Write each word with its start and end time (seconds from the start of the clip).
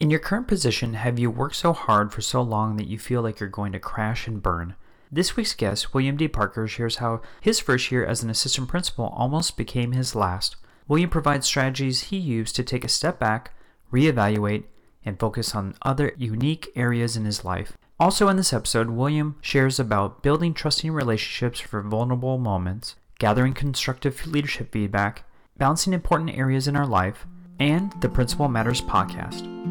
In 0.00 0.08
your 0.08 0.18
current 0.18 0.48
position, 0.48 0.94
have 0.94 1.18
you 1.18 1.30
worked 1.30 1.56
so 1.56 1.74
hard 1.74 2.10
for 2.10 2.22
so 2.22 2.40
long 2.40 2.78
that 2.78 2.86
you 2.86 2.98
feel 2.98 3.20
like 3.20 3.38
you're 3.38 3.50
going 3.50 3.72
to 3.72 3.78
crash 3.78 4.26
and 4.26 4.42
burn? 4.42 4.74
This 5.12 5.36
week's 5.36 5.52
guest, 5.52 5.92
William 5.92 6.16
D. 6.16 6.26
Parker, 6.26 6.66
shares 6.66 6.96
how 6.96 7.20
his 7.42 7.60
first 7.60 7.92
year 7.92 8.06
as 8.06 8.22
an 8.22 8.30
assistant 8.30 8.68
principal 8.68 9.12
almost 9.14 9.58
became 9.58 9.92
his 9.92 10.14
last. 10.14 10.56
William 10.88 11.10
provides 11.10 11.46
strategies 11.46 12.04
he 12.04 12.16
used 12.16 12.56
to 12.56 12.64
take 12.64 12.82
a 12.82 12.88
step 12.88 13.18
back, 13.18 13.52
reevaluate, 13.92 14.64
and 15.04 15.20
focus 15.20 15.54
on 15.54 15.74
other 15.82 16.14
unique 16.16 16.70
areas 16.74 17.14
in 17.14 17.26
his 17.26 17.44
life. 17.44 17.76
Also, 17.98 18.28
in 18.28 18.38
this 18.38 18.54
episode, 18.54 18.88
William 18.88 19.36
shares 19.42 19.78
about 19.78 20.22
building 20.22 20.54
trusting 20.54 20.90
relationships 20.90 21.60
for 21.60 21.82
vulnerable 21.82 22.38
moments, 22.38 22.94
gathering 23.18 23.52
constructive 23.52 24.26
leadership 24.26 24.72
feedback, 24.72 25.24
balancing 25.58 25.92
important 25.92 26.30
areas 26.38 26.66
in 26.66 26.74
our 26.74 26.86
life, 26.86 27.26
and 27.58 27.92
the 28.00 28.08
Principal 28.08 28.48
Matters 28.48 28.80
podcast. 28.80 29.69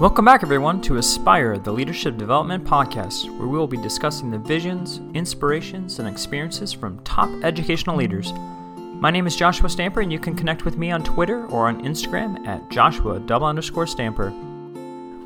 Welcome 0.00 0.24
back, 0.24 0.42
everyone, 0.42 0.80
to 0.80 0.96
Aspire, 0.96 1.58
the 1.58 1.70
Leadership 1.70 2.16
Development 2.16 2.64
Podcast, 2.64 3.28
where 3.38 3.46
we 3.46 3.58
will 3.58 3.66
be 3.66 3.76
discussing 3.76 4.30
the 4.30 4.38
visions, 4.38 4.98
inspirations, 5.12 5.98
and 5.98 6.08
experiences 6.08 6.72
from 6.72 7.04
top 7.04 7.28
educational 7.44 7.96
leaders. 7.96 8.32
My 8.76 9.10
name 9.10 9.26
is 9.26 9.36
Joshua 9.36 9.68
Stamper, 9.68 10.00
and 10.00 10.10
you 10.10 10.18
can 10.18 10.34
connect 10.34 10.64
with 10.64 10.78
me 10.78 10.90
on 10.90 11.04
Twitter 11.04 11.44
or 11.48 11.68
on 11.68 11.84
Instagram 11.84 12.46
at 12.46 12.66
Joshua 12.70 13.20
double 13.20 13.46
underscore 13.46 13.86
Stamper. 13.86 14.30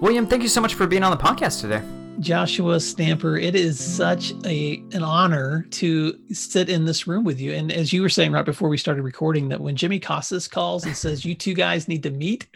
William, 0.00 0.26
thank 0.26 0.42
you 0.42 0.48
so 0.48 0.60
much 0.60 0.74
for 0.74 0.88
being 0.88 1.04
on 1.04 1.16
the 1.16 1.22
podcast 1.22 1.60
today. 1.60 1.80
Joshua 2.20 2.80
Stamper, 2.80 3.36
it 3.36 3.54
is 3.54 3.78
such 3.78 4.32
a 4.44 4.82
an 4.92 5.02
honor 5.02 5.66
to 5.72 6.18
sit 6.32 6.68
in 6.68 6.84
this 6.84 7.06
room 7.06 7.24
with 7.24 7.40
you. 7.40 7.52
And 7.52 7.72
as 7.72 7.92
you 7.92 8.02
were 8.02 8.08
saying 8.08 8.32
right 8.32 8.44
before 8.44 8.68
we 8.68 8.78
started 8.78 9.02
recording, 9.02 9.48
that 9.48 9.60
when 9.60 9.76
Jimmy 9.76 9.98
Casas 9.98 10.48
calls 10.48 10.84
and 10.84 10.96
says 10.96 11.24
you 11.24 11.34
two 11.34 11.54
guys 11.54 11.88
need 11.88 12.02
to 12.04 12.10
meet, 12.10 12.46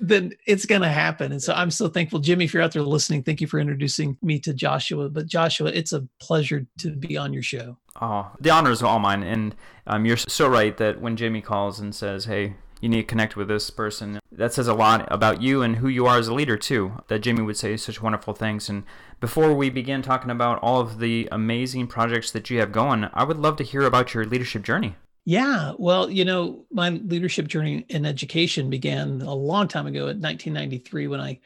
then 0.00 0.32
it's 0.46 0.66
going 0.66 0.82
to 0.82 0.88
happen. 0.88 1.32
And 1.32 1.42
so 1.42 1.54
I'm 1.54 1.70
so 1.70 1.88
thankful, 1.88 2.18
Jimmy, 2.18 2.44
if 2.44 2.52
you're 2.52 2.62
out 2.62 2.72
there 2.72 2.82
listening, 2.82 3.22
thank 3.22 3.40
you 3.40 3.46
for 3.46 3.58
introducing 3.58 4.18
me 4.20 4.38
to 4.40 4.52
Joshua. 4.52 5.08
But 5.08 5.26
Joshua, 5.26 5.70
it's 5.72 5.92
a 5.92 6.06
pleasure 6.20 6.66
to 6.78 6.90
be 6.90 7.16
on 7.16 7.32
your 7.32 7.42
show. 7.42 7.78
Oh, 8.00 8.30
the 8.40 8.50
honor 8.50 8.72
is 8.72 8.82
all 8.82 8.98
mine. 8.98 9.22
And 9.22 9.54
um, 9.86 10.04
you're 10.04 10.16
so 10.16 10.48
right 10.48 10.76
that 10.76 11.00
when 11.00 11.16
Jimmy 11.16 11.40
calls 11.40 11.78
and 11.78 11.94
says, 11.94 12.24
"Hey, 12.24 12.56
you 12.84 12.90
need 12.90 12.98
to 12.98 13.04
connect 13.04 13.34
with 13.34 13.48
this 13.48 13.70
person. 13.70 14.20
That 14.30 14.52
says 14.52 14.68
a 14.68 14.74
lot 14.74 15.10
about 15.10 15.40
you 15.40 15.62
and 15.62 15.76
who 15.76 15.88
you 15.88 16.04
are 16.06 16.18
as 16.18 16.28
a 16.28 16.34
leader, 16.34 16.58
too. 16.58 17.02
That 17.08 17.20
Jimmy 17.20 17.40
would 17.40 17.56
say 17.56 17.78
such 17.78 18.02
wonderful 18.02 18.34
things. 18.34 18.68
And 18.68 18.84
before 19.20 19.54
we 19.54 19.70
begin 19.70 20.02
talking 20.02 20.30
about 20.30 20.58
all 20.62 20.80
of 20.80 20.98
the 20.98 21.26
amazing 21.32 21.86
projects 21.86 22.30
that 22.32 22.50
you 22.50 22.60
have 22.60 22.72
going, 22.72 23.08
I 23.14 23.24
would 23.24 23.38
love 23.38 23.56
to 23.56 23.64
hear 23.64 23.82
about 23.82 24.12
your 24.12 24.26
leadership 24.26 24.62
journey. 24.62 24.96
Yeah, 25.24 25.72
well, 25.78 26.10
you 26.10 26.26
know, 26.26 26.66
my 26.70 26.90
leadership 26.90 27.48
journey 27.48 27.86
in 27.88 28.04
education 28.04 28.68
began 28.68 29.22
a 29.22 29.32
long 29.32 29.66
time 29.66 29.86
ago 29.86 30.08
in 30.08 30.20
1993 30.20 31.06
when 31.06 31.20
I 31.20 31.40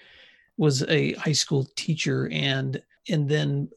was 0.57 0.83
a 0.89 1.13
high 1.13 1.33
school 1.33 1.69
teacher 1.77 2.29
and 2.33 2.83
and 3.09 3.29
then 3.29 3.71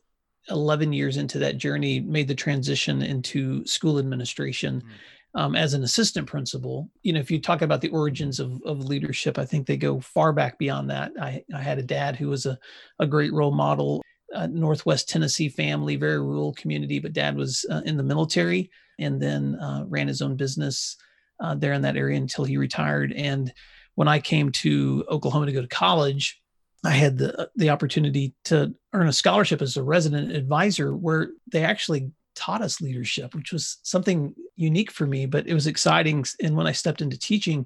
11 0.49 0.91
years 0.91 1.17
into 1.17 1.37
that 1.37 1.59
journey 1.59 1.99
made 1.99 2.27
the 2.27 2.33
transition 2.33 3.03
into 3.03 3.63
school 3.67 3.99
administration. 3.99 4.81
Mm-hmm 4.81 4.91
um, 5.35 5.55
as 5.55 5.73
an 5.73 5.83
assistant 5.83 6.27
principal. 6.27 6.89
You 7.03 7.13
know, 7.13 7.19
if 7.19 7.31
you 7.31 7.39
talk 7.39 7.61
about 7.61 7.81
the 7.81 7.89
origins 7.89 8.39
of, 8.39 8.61
of 8.65 8.85
leadership, 8.85 9.37
I 9.37 9.45
think 9.45 9.65
they 9.65 9.77
go 9.77 9.99
far 9.99 10.33
back 10.33 10.57
beyond 10.57 10.89
that. 10.89 11.11
I, 11.19 11.43
I 11.53 11.61
had 11.61 11.79
a 11.79 11.83
dad 11.83 12.15
who 12.15 12.27
was 12.29 12.45
a, 12.45 12.57
a 12.99 13.07
great 13.07 13.33
role 13.33 13.51
model, 13.51 14.03
Northwest 14.49 15.09
Tennessee 15.09 15.49
family, 15.49 15.95
very 15.95 16.19
rural 16.19 16.53
community, 16.53 16.99
but 16.99 17.13
dad 17.13 17.35
was 17.35 17.65
uh, 17.69 17.81
in 17.85 17.97
the 17.97 18.03
military 18.03 18.69
and 18.99 19.21
then 19.21 19.55
uh, 19.55 19.83
ran 19.87 20.07
his 20.07 20.21
own 20.21 20.35
business 20.35 20.97
uh, 21.39 21.55
there 21.55 21.73
in 21.73 21.81
that 21.81 21.97
area 21.97 22.17
until 22.17 22.45
he 22.45 22.57
retired. 22.57 23.13
And 23.13 23.53
when 23.95 24.07
I 24.07 24.19
came 24.19 24.51
to 24.51 25.03
Oklahoma 25.09 25.47
to 25.47 25.51
go 25.51 25.61
to 25.61 25.67
college, 25.67 26.41
I 26.83 26.91
had 26.91 27.17
the 27.17 27.49
the 27.55 27.69
opportunity 27.69 28.33
to 28.45 28.73
earn 28.93 29.07
a 29.07 29.13
scholarship 29.13 29.61
as 29.61 29.77
a 29.77 29.83
resident 29.83 30.31
advisor, 30.31 30.95
where 30.95 31.29
they 31.51 31.63
actually 31.63 32.11
taught 32.35 32.61
us 32.61 32.81
leadership, 32.81 33.35
which 33.35 33.51
was 33.51 33.77
something 33.83 34.33
unique 34.55 34.91
for 34.91 35.05
me, 35.05 35.25
but 35.25 35.47
it 35.47 35.53
was 35.53 35.67
exciting. 35.67 36.25
And 36.41 36.55
when 36.55 36.67
I 36.67 36.71
stepped 36.71 37.01
into 37.01 37.17
teaching, 37.17 37.65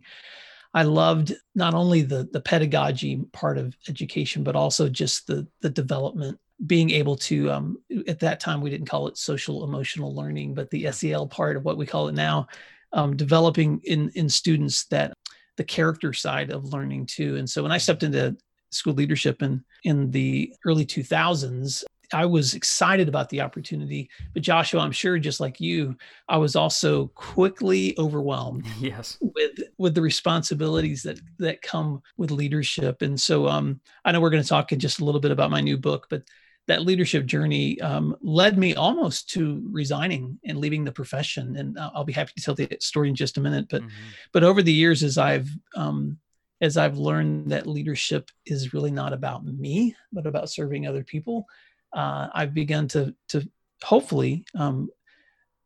I 0.73 0.83
loved 0.83 1.33
not 1.55 1.73
only 1.73 2.01
the 2.01 2.27
the 2.31 2.41
pedagogy 2.41 3.23
part 3.31 3.57
of 3.57 3.75
education, 3.87 4.43
but 4.43 4.55
also 4.55 4.89
just 4.89 5.27
the 5.27 5.47
the 5.61 5.69
development. 5.69 6.39
Being 6.65 6.89
able 6.91 7.17
to, 7.17 7.51
um, 7.51 7.77
at 8.07 8.19
that 8.19 8.39
time, 8.39 8.61
we 8.61 8.69
didn't 8.69 8.87
call 8.89 9.07
it 9.07 9.17
social 9.17 9.65
emotional 9.65 10.15
learning, 10.15 10.53
but 10.53 10.69
the 10.69 10.89
SEL 10.91 11.27
part 11.27 11.57
of 11.57 11.65
what 11.65 11.77
we 11.77 11.85
call 11.85 12.07
it 12.07 12.15
now, 12.15 12.47
um, 12.93 13.15
developing 13.15 13.81
in 13.83 14.09
in 14.15 14.29
students 14.29 14.85
that 14.85 15.13
the 15.57 15.63
character 15.63 16.13
side 16.13 16.51
of 16.51 16.73
learning 16.73 17.05
too. 17.05 17.37
And 17.37 17.49
so 17.49 17.63
when 17.63 17.71
I 17.71 17.77
stepped 17.77 18.03
into 18.03 18.37
school 18.71 18.93
leadership 18.93 19.41
in 19.41 19.63
in 19.83 20.11
the 20.11 20.53
early 20.65 20.85
2000s 20.85 21.83
I 22.13 22.25
was 22.25 22.53
excited 22.53 23.07
about 23.07 23.29
the 23.29 23.41
opportunity, 23.41 24.09
but 24.33 24.43
Joshua, 24.43 24.81
I'm 24.81 24.91
sure 24.91 25.17
just 25.17 25.39
like 25.39 25.59
you, 25.59 25.97
I 26.27 26.37
was 26.37 26.55
also 26.55 27.07
quickly 27.15 27.97
overwhelmed. 27.97 28.65
Yes. 28.79 29.17
With 29.21 29.63
with 29.77 29.95
the 29.95 30.01
responsibilities 30.01 31.01
that 31.03 31.19
that 31.39 31.61
come 31.61 32.03
with 32.17 32.29
leadership, 32.29 33.01
and 33.01 33.19
so 33.19 33.47
um, 33.47 33.79
I 34.03 34.11
know 34.11 34.21
we're 34.21 34.29
going 34.29 34.43
to 34.43 34.49
talk 34.49 34.71
in 34.71 34.79
just 34.79 34.99
a 34.99 35.05
little 35.05 35.21
bit 35.21 35.31
about 35.31 35.49
my 35.49 35.61
new 35.61 35.77
book, 35.77 36.07
but 36.09 36.23
that 36.67 36.83
leadership 36.83 37.25
journey 37.25 37.79
um, 37.81 38.15
led 38.21 38.57
me 38.57 38.75
almost 38.75 39.29
to 39.31 39.63
resigning 39.71 40.39
and 40.45 40.57
leaving 40.57 40.83
the 40.83 40.91
profession. 40.91 41.55
And 41.57 41.79
I'll 41.79 42.03
be 42.03 42.13
happy 42.13 42.33
to 42.35 42.43
tell 42.43 42.55
the 42.55 42.67
story 42.79 43.09
in 43.09 43.15
just 43.15 43.37
a 43.37 43.41
minute. 43.41 43.67
But 43.69 43.81
mm-hmm. 43.81 44.05
but 44.31 44.43
over 44.43 44.61
the 44.61 44.73
years, 44.73 45.03
as 45.03 45.17
I've 45.17 45.49
um, 45.75 46.17
as 46.61 46.77
I've 46.77 46.97
learned 46.97 47.51
that 47.51 47.67
leadership 47.67 48.29
is 48.45 48.73
really 48.73 48.91
not 48.91 49.13
about 49.13 49.45
me, 49.45 49.95
but 50.11 50.25
about 50.25 50.49
serving 50.49 50.87
other 50.87 51.03
people 51.03 51.45
uh, 51.95 52.27
I've 52.33 52.53
begun 52.53 52.87
to 52.89 53.15
to 53.29 53.49
hopefully 53.83 54.45
um, 54.53 54.89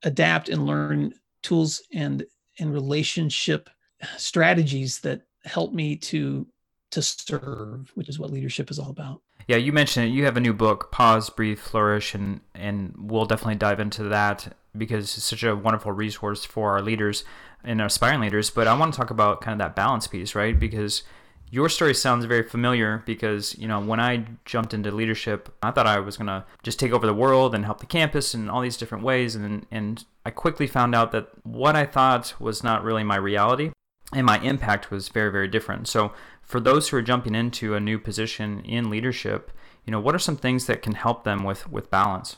adapt 0.03 0.50
and 0.50 0.66
learn 0.66 1.13
tools 1.44 1.81
and 1.94 2.25
and 2.59 2.73
relationship 2.73 3.69
strategies 4.17 5.00
that 5.00 5.23
help 5.44 5.73
me 5.73 5.95
to 5.95 6.47
to 6.91 7.01
serve, 7.01 7.91
which 7.95 8.09
is 8.09 8.19
what 8.19 8.31
leadership 8.31 8.72
is 8.72 8.79
all 8.79 8.90
about. 8.90 9.22
Yeah, 9.47 9.57
you 9.57 9.72
mentioned 9.73 10.07
it. 10.07 10.09
You 10.09 10.25
have 10.25 10.38
a 10.38 10.41
new 10.41 10.53
book, 10.53 10.91
Pause, 10.91 11.31
Breathe, 11.31 11.59
Flourish, 11.59 12.13
and 12.13 12.41
and 12.53 12.94
we'll 12.97 13.25
definitely 13.25 13.56
dive 13.56 13.79
into 13.79 14.03
that 14.03 14.56
because 14.78 15.17
it's 15.17 15.25
such 15.25 15.44
a 15.44 15.56
wonderful 15.56 15.91
resource 15.91 16.46
for 16.46 16.72
our 16.72 16.81
leaders 16.81 17.23
and 17.63 17.81
aspiring 17.81 18.22
leaders. 18.22 18.51
But 18.51 18.67
I 18.67 18.78
want 18.78 18.94
to 18.94 18.97
talk 18.97 19.09
about 19.09 19.41
kind 19.41 19.59
of 19.59 19.66
that 19.66 19.75
balance 19.75 20.06
piece, 20.06 20.35
right? 20.35 20.57
Because 20.57 21.03
your 21.52 21.70
story 21.70 21.94
sounds 21.94 22.26
very 22.26 22.44
familiar 22.44 23.04
because 23.06 23.58
you 23.58 23.68
know 23.68 23.80
when 23.80 24.00
i 24.00 24.26
jumped 24.46 24.74
into 24.74 24.92
leadership 24.92 25.54
i 25.64 25.72
thought 25.72 25.88
i 25.88 26.00
was 26.00 26.18
going 26.18 26.28
to 26.28 26.44
just 26.64 26.80
take 26.80 26.92
over 26.92 27.06
the 27.06 27.14
world 27.14 27.56
and 27.56 27.66
help 27.66 27.80
the 27.80 27.86
campus 27.86 28.34
in 28.34 28.50
all 28.50 28.62
these 28.62 28.78
different 28.78 29.04
ways 29.04 29.36
and 29.36 29.66
and 29.72 30.06
i 30.26 30.30
quickly 30.30 30.68
found 30.68 30.94
out 30.94 31.12
that 31.12 31.30
what 31.44 31.76
i 31.76 31.86
thought 31.86 32.34
was 32.40 32.64
not 32.64 32.84
really 32.84 33.04
my 33.04 33.16
reality 33.16 33.72
and 34.14 34.26
my 34.26 34.40
impact 34.40 34.90
was 34.90 35.09
very 35.09 35.32
very 35.32 35.48
different. 35.48 35.88
So 35.88 36.14
for 36.42 36.59
those 36.59 36.90
who 36.90 36.98
are 36.98 37.02
jumping 37.02 37.36
into 37.36 37.76
a 37.76 37.80
new 37.80 38.00
position 38.00 38.62
in 38.62 38.90
leadership 38.90 39.52
you 39.86 39.92
know 39.92 40.00
what 40.00 40.16
are 40.16 40.20
some 40.20 40.38
things 40.38 40.66
that 40.68 40.82
can 40.82 40.94
help 40.94 41.24
them 41.24 41.44
with 41.44 41.70
with 41.70 41.90
balance 41.90 42.38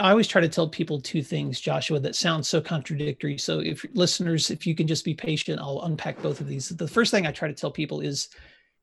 I 0.00 0.10
always 0.10 0.26
try 0.26 0.40
to 0.40 0.48
tell 0.48 0.68
people 0.68 1.00
two 1.00 1.22
things, 1.22 1.60
Joshua, 1.60 2.00
that 2.00 2.16
sounds 2.16 2.48
so 2.48 2.60
contradictory. 2.60 3.36
So, 3.36 3.60
if 3.60 3.84
listeners, 3.92 4.50
if 4.50 4.66
you 4.66 4.74
can 4.74 4.86
just 4.86 5.04
be 5.04 5.14
patient, 5.14 5.60
I'll 5.60 5.82
unpack 5.82 6.22
both 6.22 6.40
of 6.40 6.46
these. 6.46 6.70
The 6.70 6.88
first 6.88 7.10
thing 7.10 7.26
I 7.26 7.32
try 7.32 7.48
to 7.48 7.54
tell 7.54 7.70
people 7.70 8.00
is 8.00 8.28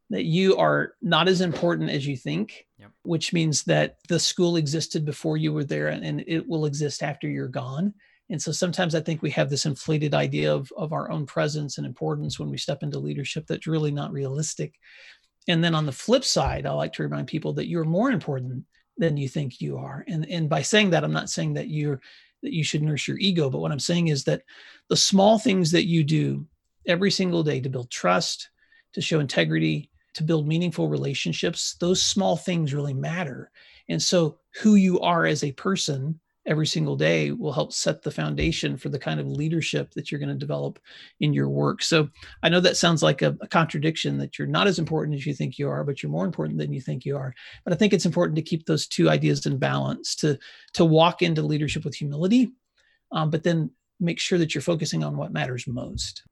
that 0.10 0.26
you 0.26 0.58
are 0.58 0.94
not 1.02 1.28
as 1.28 1.42
important 1.42 1.90
as 1.90 2.06
you 2.06 2.16
think, 2.16 2.68
yep. 2.78 2.92
which 3.02 3.34
means 3.34 3.64
that 3.64 3.98
the 4.08 4.20
school 4.20 4.58
existed 4.58 5.06
before 5.06 5.38
you 5.38 5.52
were 5.52 5.64
there 5.64 5.88
and 5.88 6.24
it 6.28 6.48
will 6.48 6.66
exist 6.66 7.02
after 7.02 7.28
you're 7.28 7.48
gone. 7.48 7.94
And 8.30 8.42
so 8.42 8.52
sometimes 8.52 8.96
I 8.96 9.02
think 9.02 9.22
we 9.22 9.32
have 9.32 9.50
this 9.50 9.66
inflated 9.66 10.14
idea 10.14 10.54
of, 10.54 10.72
of 10.78 10.94
our 10.94 11.10
own 11.10 11.26
presence 11.26 11.78
and 11.78 11.88
importance 11.88 12.40
when 12.40 12.50
we 12.50 12.58
step 12.58 12.84
into 12.84 13.00
leadership 13.00 13.46
that's 13.48 13.68
really 13.68 13.92
not 13.92 14.12
realistic. 14.12 14.76
And 15.48 15.64
then 15.64 15.76
on 15.76 15.86
the 15.86 15.92
flip 15.92 16.24
side, 16.24 16.66
I 16.66 16.72
like 16.74 16.94
to 16.94 17.04
remind 17.04 17.28
people 17.28 17.54
that 17.54 17.68
you're 17.68 17.84
more 17.84 18.12
important 18.12 18.66
than 18.98 19.18
you 19.18 19.28
think 19.28 19.62
you 19.62 19.78
are. 19.78 20.04
And 20.08 20.26
and 20.30 20.50
by 20.50 20.62
saying 20.62 20.92
that, 20.92 21.04
I'm 21.04 21.14
not 21.14 21.30
saying 21.30 21.54
that 21.54 21.70
you're 21.70 22.00
that 22.44 22.54
you 22.54 22.64
should 22.64 22.84
nurse 22.84 23.08
your 23.08 23.18
ego, 23.18 23.50
but 23.50 23.60
what 23.60 23.72
I'm 23.72 23.80
saying 23.80 24.10
is 24.10 24.26
that 24.26 24.44
the 24.90 24.98
small 24.98 25.40
things 25.40 25.72
that 25.72 25.88
you 25.88 26.04
do 26.04 26.46
every 26.86 27.10
single 27.10 27.44
day 27.44 27.62
to 27.62 27.70
build 27.70 27.90
trust, 27.90 28.50
to 28.94 29.02
show 29.02 29.20
integrity, 29.20 29.90
to 30.14 30.24
build 30.24 30.48
meaningful 30.48 30.90
relationships, 30.90 31.76
those 31.80 32.02
small 32.02 32.36
things 32.36 32.74
really 32.74 32.94
matter. 32.94 33.50
And 33.90 34.02
so 34.02 34.40
who 34.62 34.76
you 34.76 35.00
are 35.00 35.26
as 35.26 35.44
a 35.44 35.52
person 35.54 36.20
every 36.46 36.68
single 36.68 36.96
day 36.96 37.32
will 37.32 37.54
help 37.54 37.72
set 37.72 38.02
the 38.02 38.12
foundation 38.12 38.76
for 38.76 38.90
the 38.90 39.00
kind 39.00 39.20
of 39.20 39.28
leadership 39.28 39.94
that 39.94 40.12
you're 40.12 40.20
going 40.20 40.30
to 40.30 40.36
develop 40.36 40.80
in 41.20 41.34
your 41.34 41.50
work. 41.50 41.82
So 41.82 42.10
I 42.42 42.50
know 42.50 42.60
that 42.60 42.78
sounds 42.78 43.02
like 43.02 43.22
a, 43.22 43.38
a, 43.42 43.48
contradiction 43.48 44.18
that 44.18 44.38
you're 44.38 44.48
not 44.48 44.68
as 44.68 44.78
important 44.78 45.16
as 45.16 45.26
you 45.26 45.34
think 45.34 45.58
you 45.58 45.70
are, 45.70 45.84
but 45.84 46.04
you're 46.04 46.12
more 46.12 46.26
important 46.26 46.58
than 46.60 46.74
you 46.74 46.82
think 46.82 47.06
you 47.06 47.16
are. 47.16 47.34
But 47.64 47.74
I 47.74 47.78
think 47.78 47.94
it's 47.94 48.06
important 48.06 48.36
to 48.36 48.42
keep 48.42 48.66
those 48.66 48.88
two 48.88 49.10
ideas 49.10 49.46
in 49.46 49.58
balance 49.58 50.16
to 50.18 50.38
to 50.74 50.84
walk 50.84 51.22
into 51.22 51.42
leadership 51.42 51.86
with 51.86 51.96
humility, 51.96 52.52
um, 53.12 53.30
but 53.30 53.44
then 53.44 53.72
make 54.00 54.20
sure 54.20 54.38
that 54.40 54.54
you're 54.54 54.62
focusing 54.62 55.04
on 55.04 55.16
what 55.16 55.32
matters 55.32 55.66
most. 55.66 56.24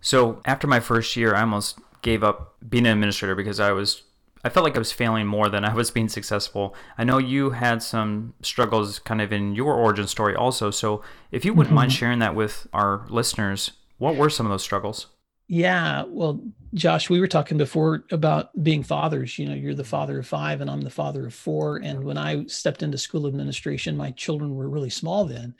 So 0.00 0.40
after 0.44 0.66
my 0.66 0.80
first 0.80 1.16
year, 1.16 1.34
I 1.34 1.40
almost 1.40 1.78
gave 2.02 2.24
up 2.24 2.56
being 2.68 2.86
an 2.86 2.92
administrator 2.92 3.34
because 3.34 3.60
I 3.60 3.72
was 3.72 4.02
I 4.44 4.48
felt 4.48 4.64
like 4.64 4.76
I 4.76 4.78
was 4.78 4.92
failing 4.92 5.26
more 5.26 5.48
than 5.48 5.64
I 5.64 5.74
was 5.74 5.90
being 5.90 6.08
successful. 6.08 6.74
I 6.96 7.04
know 7.04 7.18
you 7.18 7.50
had 7.50 7.82
some 7.82 8.34
struggles 8.42 8.98
kind 8.98 9.20
of 9.20 9.32
in 9.32 9.54
your 9.54 9.74
origin 9.74 10.06
story 10.06 10.34
also. 10.34 10.70
So 10.70 11.02
if 11.30 11.44
you 11.44 11.52
wouldn't 11.52 11.68
mm-hmm. 11.68 11.76
mind 11.76 11.92
sharing 11.92 12.18
that 12.20 12.34
with 12.34 12.66
our 12.72 13.06
listeners, 13.08 13.72
what 13.98 14.16
were 14.16 14.30
some 14.30 14.46
of 14.46 14.50
those 14.50 14.62
struggles? 14.62 15.06
Yeah, 15.48 16.04
well, 16.06 16.42
Josh, 16.74 17.08
we 17.08 17.20
were 17.20 17.26
talking 17.26 17.56
before 17.56 18.04
about 18.10 18.50
being 18.62 18.82
fathers. 18.82 19.38
You 19.38 19.48
know, 19.48 19.54
you're 19.54 19.74
the 19.74 19.82
father 19.82 20.18
of 20.18 20.26
five, 20.26 20.60
and 20.60 20.70
I'm 20.70 20.82
the 20.82 20.90
father 20.90 21.26
of 21.26 21.34
four. 21.34 21.78
And 21.78 22.04
when 22.04 22.18
I 22.18 22.44
stepped 22.46 22.82
into 22.82 22.98
school 22.98 23.26
administration, 23.26 23.96
my 23.96 24.10
children 24.10 24.54
were 24.54 24.68
really 24.68 24.90
small 24.90 25.24
then. 25.24 25.54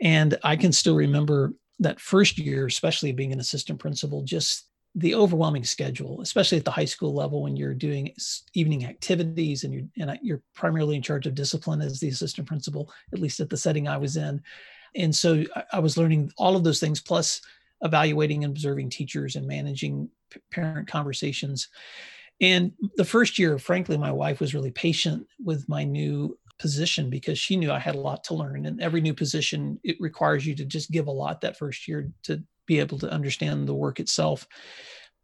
And 0.00 0.38
I 0.44 0.54
can 0.54 0.70
still 0.70 0.94
remember 0.94 1.54
that 1.80 2.00
first 2.00 2.38
year, 2.38 2.66
especially 2.66 3.10
being 3.10 3.32
an 3.32 3.40
assistant 3.40 3.80
principal, 3.80 4.22
just 4.22 4.68
the 4.94 5.14
overwhelming 5.14 5.64
schedule, 5.64 6.20
especially 6.20 6.58
at 6.58 6.64
the 6.64 6.70
high 6.70 6.84
school 6.84 7.14
level 7.14 7.42
when 7.42 7.56
you're 7.56 7.74
doing 7.74 8.14
evening 8.54 8.84
activities 8.84 9.64
and 9.64 9.74
you're 9.74 9.84
and 9.98 10.18
you're 10.22 10.42
primarily 10.54 10.94
in 10.94 11.02
charge 11.02 11.26
of 11.26 11.34
discipline 11.34 11.80
as 11.80 11.98
the 11.98 12.08
assistant 12.08 12.46
principal, 12.46 12.90
at 13.12 13.18
least 13.18 13.40
at 13.40 13.50
the 13.50 13.56
setting 13.56 13.88
I 13.88 13.96
was 13.96 14.16
in. 14.16 14.40
And 14.94 15.14
so 15.14 15.44
I 15.72 15.80
was 15.80 15.96
learning 15.96 16.32
all 16.38 16.54
of 16.54 16.62
those 16.62 16.78
things, 16.78 17.00
plus 17.00 17.40
evaluating 17.82 18.44
and 18.44 18.52
observing 18.52 18.90
teachers 18.90 19.34
and 19.34 19.46
managing 19.46 20.08
parent 20.52 20.86
conversations. 20.86 21.68
And 22.40 22.72
the 22.96 23.04
first 23.04 23.38
year, 23.38 23.58
frankly, 23.58 23.96
my 23.96 24.12
wife 24.12 24.40
was 24.40 24.54
really 24.54 24.70
patient 24.70 25.26
with 25.44 25.68
my 25.68 25.84
new 25.84 26.38
position 26.58 27.10
because 27.10 27.38
she 27.38 27.56
knew 27.56 27.72
I 27.72 27.80
had 27.80 27.96
a 27.96 28.00
lot 28.00 28.24
to 28.24 28.34
learn. 28.34 28.66
And 28.66 28.80
every 28.80 29.00
new 29.00 29.14
position, 29.14 29.80
it 29.82 29.96
requires 30.00 30.46
you 30.46 30.54
to 30.56 30.64
just 30.64 30.90
give 30.90 31.08
a 31.08 31.12
lot 31.12 31.40
that 31.40 31.58
first 31.58 31.88
year 31.88 32.10
to 32.24 32.42
be 32.66 32.80
able 32.80 32.98
to 32.98 33.10
understand 33.10 33.68
the 33.68 33.74
work 33.74 34.00
itself. 34.00 34.46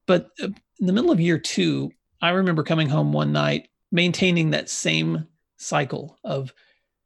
But 0.07 0.31
uh, 0.43 0.49
in 0.79 0.87
the 0.87 0.93
middle 0.93 1.11
of 1.11 1.21
year 1.21 1.39
two, 1.39 1.91
I 2.23 2.31
remember 2.31 2.63
coming 2.63 2.89
home 2.89 3.13
one 3.13 3.33
night, 3.33 3.69
maintaining 3.93 4.51
that 4.51 4.69
same 4.69 5.27
cycle 5.57 6.19
of 6.25 6.53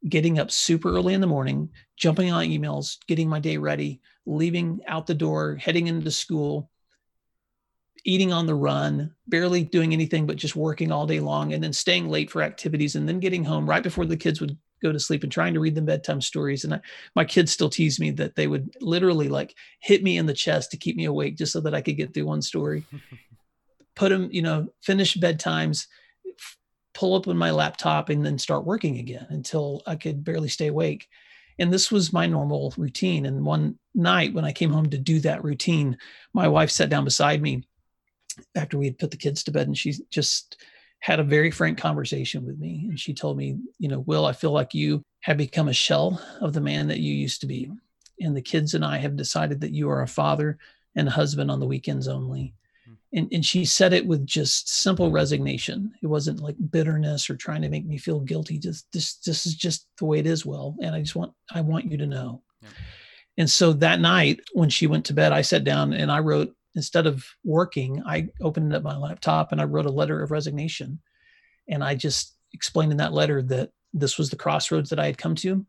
getting 0.07 0.39
up 0.39 0.51
super 0.51 0.89
early 0.89 1.13
in 1.13 1.21
the 1.21 1.27
morning, 1.27 1.69
jumping 1.97 2.31
on 2.31 2.45
emails, 2.45 2.97
getting 3.07 3.27
my 3.27 3.39
day 3.39 3.57
ready, 3.57 4.01
leaving 4.25 4.81
out 4.87 5.07
the 5.07 5.13
door, 5.13 5.55
heading 5.55 5.87
into 5.87 6.11
school, 6.11 6.69
eating 8.03 8.31
on 8.31 8.45
the 8.45 8.55
run, 8.55 9.13
barely 9.27 9.63
doing 9.63 9.93
anything 9.93 10.27
but 10.27 10.35
just 10.35 10.55
working 10.55 10.91
all 10.91 11.07
day 11.07 11.19
long, 11.19 11.53
and 11.53 11.63
then 11.63 11.73
staying 11.73 12.07
late 12.07 12.29
for 12.29 12.41
activities, 12.43 12.95
and 12.95 13.07
then 13.07 13.19
getting 13.19 13.43
home 13.43 13.67
right 13.67 13.83
before 13.83 14.05
the 14.05 14.17
kids 14.17 14.39
would 14.39 14.57
go 14.85 14.91
to 14.91 14.99
sleep 14.99 15.23
and 15.23 15.31
trying 15.31 15.53
to 15.53 15.59
read 15.59 15.75
them 15.75 15.85
bedtime 15.85 16.21
stories. 16.21 16.63
And 16.63 16.75
I, 16.75 16.81
my 17.15 17.25
kids 17.25 17.51
still 17.51 17.69
tease 17.69 17.99
me 17.99 18.11
that 18.11 18.35
they 18.35 18.47
would 18.47 18.75
literally 18.81 19.29
like 19.29 19.55
hit 19.79 20.03
me 20.03 20.17
in 20.17 20.25
the 20.25 20.33
chest 20.33 20.71
to 20.71 20.77
keep 20.77 20.95
me 20.95 21.05
awake 21.05 21.37
just 21.37 21.51
so 21.51 21.61
that 21.61 21.73
I 21.73 21.81
could 21.81 21.97
get 21.97 22.13
through 22.13 22.25
one 22.25 22.41
story. 22.41 22.85
Put 23.95 24.09
them, 24.09 24.29
you 24.31 24.41
know, 24.41 24.67
finish 24.81 25.15
bedtimes, 25.15 25.87
pull 26.93 27.15
up 27.15 27.29
on 27.29 27.37
my 27.37 27.51
laptop, 27.51 28.09
and 28.09 28.25
then 28.25 28.37
start 28.37 28.65
working 28.65 28.99
again 28.99 29.25
until 29.29 29.81
I 29.87 29.95
could 29.95 30.23
barely 30.23 30.49
stay 30.49 30.67
awake. 30.67 31.07
And 31.59 31.71
this 31.71 31.89
was 31.89 32.11
my 32.11 32.27
normal 32.27 32.73
routine. 32.75 33.25
And 33.25 33.45
one 33.45 33.79
night 33.93 34.33
when 34.33 34.43
I 34.43 34.51
came 34.51 34.69
home 34.69 34.89
to 34.89 34.97
do 34.97 35.21
that 35.21 35.45
routine, 35.45 35.97
my 36.33 36.49
wife 36.49 36.71
sat 36.71 36.89
down 36.89 37.05
beside 37.05 37.41
me 37.41 37.63
after 38.53 38.77
we 38.77 38.85
had 38.85 38.99
put 38.99 39.11
the 39.11 39.17
kids 39.17 39.43
to 39.43 39.51
bed 39.51 39.67
and 39.67 39.77
she 39.77 39.93
just 40.11 40.57
had 41.05 41.19
a 41.19 41.23
very 41.23 41.51
frank 41.51 41.77
conversation 41.77 42.43
with 42.43 42.57
me. 42.57 42.87
And 42.89 42.99
she 42.99 43.13
told 43.13 43.37
me, 43.37 43.59
you 43.77 43.87
know, 43.87 43.99
Will, 43.99 44.25
I 44.25 44.33
feel 44.33 44.49
like 44.49 44.73
you 44.73 45.03
have 45.21 45.37
become 45.37 45.67
a 45.67 45.73
shell 45.73 46.19
of 46.41 46.51
the 46.51 46.61
man 46.61 46.87
that 46.87 46.97
you 46.97 47.13
used 47.13 47.41
to 47.41 47.47
be. 47.47 47.69
And 48.21 48.35
the 48.35 48.41
kids 48.41 48.73
and 48.73 48.83
I 48.83 48.97
have 48.97 49.15
decided 49.15 49.61
that 49.61 49.71
you 49.71 49.87
are 49.87 50.01
a 50.01 50.07
father 50.07 50.57
and 50.95 51.07
a 51.07 51.11
husband 51.11 51.51
on 51.51 51.59
the 51.59 51.67
weekends 51.67 52.07
only. 52.07 52.55
Hmm. 52.87 52.93
And, 53.13 53.27
and 53.33 53.45
she 53.45 53.65
said 53.65 53.93
it 53.93 54.07
with 54.07 54.25
just 54.25 54.67
simple 54.67 55.11
resignation. 55.11 55.93
It 56.01 56.07
wasn't 56.07 56.39
like 56.39 56.55
bitterness 56.71 57.29
or 57.29 57.35
trying 57.35 57.61
to 57.61 57.69
make 57.69 57.85
me 57.85 57.99
feel 57.99 58.19
guilty. 58.19 58.57
Just 58.57 58.91
this, 58.91 59.17
this 59.17 59.45
is 59.45 59.53
just 59.53 59.85
the 59.99 60.05
way 60.05 60.17
it 60.17 60.25
is, 60.25 60.43
Will. 60.43 60.75
And 60.81 60.95
I 60.95 61.01
just 61.01 61.15
want, 61.15 61.33
I 61.53 61.61
want 61.61 61.85
you 61.85 61.97
to 61.97 62.07
know. 62.07 62.41
Yeah. 62.63 62.69
And 63.37 63.49
so 63.51 63.73
that 63.73 63.99
night 63.99 64.39
when 64.53 64.71
she 64.71 64.87
went 64.87 65.05
to 65.05 65.13
bed, 65.13 65.33
I 65.33 65.43
sat 65.43 65.65
down 65.65 65.93
and 65.93 66.11
I 66.11 66.17
wrote 66.17 66.55
instead 66.75 67.07
of 67.07 67.25
working, 67.43 68.01
I 68.05 68.29
opened 68.41 68.73
up 68.73 68.83
my 68.83 68.95
laptop 68.95 69.51
and 69.51 69.61
I 69.61 69.65
wrote 69.65 69.85
a 69.85 69.91
letter 69.91 70.21
of 70.21 70.31
resignation. 70.31 70.99
And 71.67 71.83
I 71.83 71.95
just 71.95 72.35
explained 72.53 72.91
in 72.91 72.97
that 72.97 73.13
letter 73.13 73.41
that 73.43 73.71
this 73.93 74.17
was 74.17 74.29
the 74.29 74.35
crossroads 74.35 74.89
that 74.89 74.99
I 74.99 75.05
had 75.05 75.17
come 75.17 75.35
to 75.35 75.65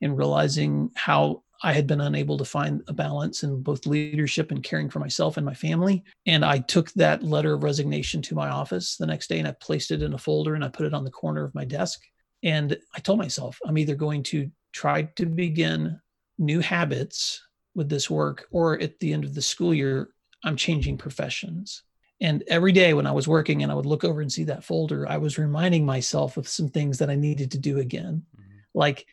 in 0.00 0.16
realizing 0.16 0.90
how 0.94 1.42
I 1.62 1.72
had 1.72 1.86
been 1.86 2.00
unable 2.00 2.38
to 2.38 2.44
find 2.44 2.82
a 2.86 2.92
balance 2.92 3.42
in 3.42 3.62
both 3.62 3.86
leadership 3.86 4.52
and 4.52 4.62
caring 4.62 4.88
for 4.88 5.00
myself 5.00 5.36
and 5.36 5.46
my 5.46 5.54
family. 5.54 6.04
And 6.26 6.44
I 6.44 6.58
took 6.58 6.92
that 6.92 7.24
letter 7.24 7.54
of 7.54 7.64
resignation 7.64 8.22
to 8.22 8.34
my 8.36 8.48
office 8.48 8.96
the 8.96 9.06
next 9.06 9.28
day 9.28 9.38
and 9.38 9.48
I 9.48 9.52
placed 9.60 9.90
it 9.90 10.02
in 10.02 10.14
a 10.14 10.18
folder 10.18 10.54
and 10.54 10.64
I 10.64 10.68
put 10.68 10.86
it 10.86 10.94
on 10.94 11.04
the 11.04 11.10
corner 11.10 11.44
of 11.44 11.54
my 11.54 11.64
desk. 11.64 12.00
And 12.44 12.76
I 12.94 13.00
told 13.00 13.18
myself, 13.18 13.58
I'm 13.66 13.78
either 13.78 13.96
going 13.96 14.22
to 14.24 14.50
try 14.72 15.02
to 15.16 15.26
begin 15.26 16.00
new 16.38 16.60
habits 16.60 17.42
with 17.74 17.88
this 17.88 18.08
work 18.08 18.46
or 18.52 18.80
at 18.80 18.98
the 19.00 19.12
end 19.12 19.24
of 19.24 19.34
the 19.34 19.42
school 19.42 19.74
year, 19.74 20.10
I'm 20.44 20.56
changing 20.56 20.98
professions. 20.98 21.82
And 22.20 22.42
every 22.48 22.72
day 22.72 22.94
when 22.94 23.06
I 23.06 23.12
was 23.12 23.28
working 23.28 23.62
and 23.62 23.70
I 23.70 23.74
would 23.74 23.86
look 23.86 24.04
over 24.04 24.20
and 24.20 24.32
see 24.32 24.44
that 24.44 24.64
folder, 24.64 25.08
I 25.08 25.18
was 25.18 25.38
reminding 25.38 25.86
myself 25.86 26.36
of 26.36 26.48
some 26.48 26.68
things 26.68 26.98
that 26.98 27.10
I 27.10 27.14
needed 27.14 27.52
to 27.52 27.58
do 27.58 27.78
again, 27.78 28.24
mm-hmm. 28.36 28.52
like 28.74 29.06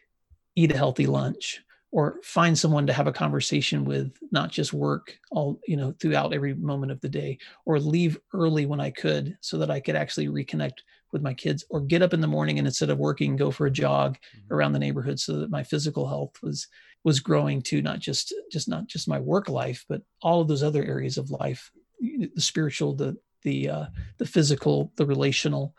eat 0.55 0.71
a 0.71 0.77
healthy 0.77 1.05
lunch 1.05 1.61
or 1.91 2.19
find 2.23 2.57
someone 2.57 2.87
to 2.87 2.93
have 2.93 3.07
a 3.07 3.13
conversation 3.13 3.85
with, 3.85 4.17
not 4.31 4.51
just 4.51 4.73
work 4.73 5.17
all, 5.31 5.61
you 5.67 5.77
know, 5.77 5.93
throughout 5.99 6.33
every 6.33 6.53
moment 6.53 6.91
of 6.91 6.99
the 6.99 7.07
day, 7.07 7.37
or 7.65 7.79
leave 7.79 8.17
early 8.33 8.65
when 8.65 8.81
I 8.81 8.89
could 8.89 9.37
so 9.39 9.57
that 9.59 9.71
I 9.71 9.79
could 9.79 9.95
actually 9.95 10.27
reconnect 10.27 10.79
with 11.13 11.21
my 11.21 11.33
kids, 11.33 11.63
or 11.69 11.79
get 11.79 12.01
up 12.01 12.13
in 12.13 12.19
the 12.19 12.27
morning 12.27 12.57
and 12.57 12.67
instead 12.67 12.89
of 12.89 12.97
working, 12.97 13.37
go 13.37 13.49
for 13.49 13.67
a 13.67 13.71
jog 13.71 14.17
mm-hmm. 14.17 14.53
around 14.53 14.73
the 14.73 14.79
neighborhood 14.79 15.19
so 15.19 15.37
that 15.37 15.49
my 15.49 15.63
physical 15.63 16.07
health 16.07 16.35
was 16.43 16.67
was 17.05 17.21
growing 17.21 17.61
to 17.61 17.81
not 17.81 17.99
just 17.99 18.33
just 18.51 18.67
not 18.67 18.87
just 18.87 19.07
my 19.07 19.19
work 19.19 19.47
life 19.47 19.85
but 19.87 20.01
all 20.21 20.41
of 20.41 20.49
those 20.49 20.63
other 20.63 20.83
areas 20.83 21.17
of 21.17 21.29
life 21.29 21.71
the 22.01 22.29
spiritual 22.37 22.93
the 22.93 23.15
the 23.43 23.69
uh, 23.69 23.85
the 24.17 24.25
physical 24.25 24.91
the 24.97 25.05
relational. 25.05 25.73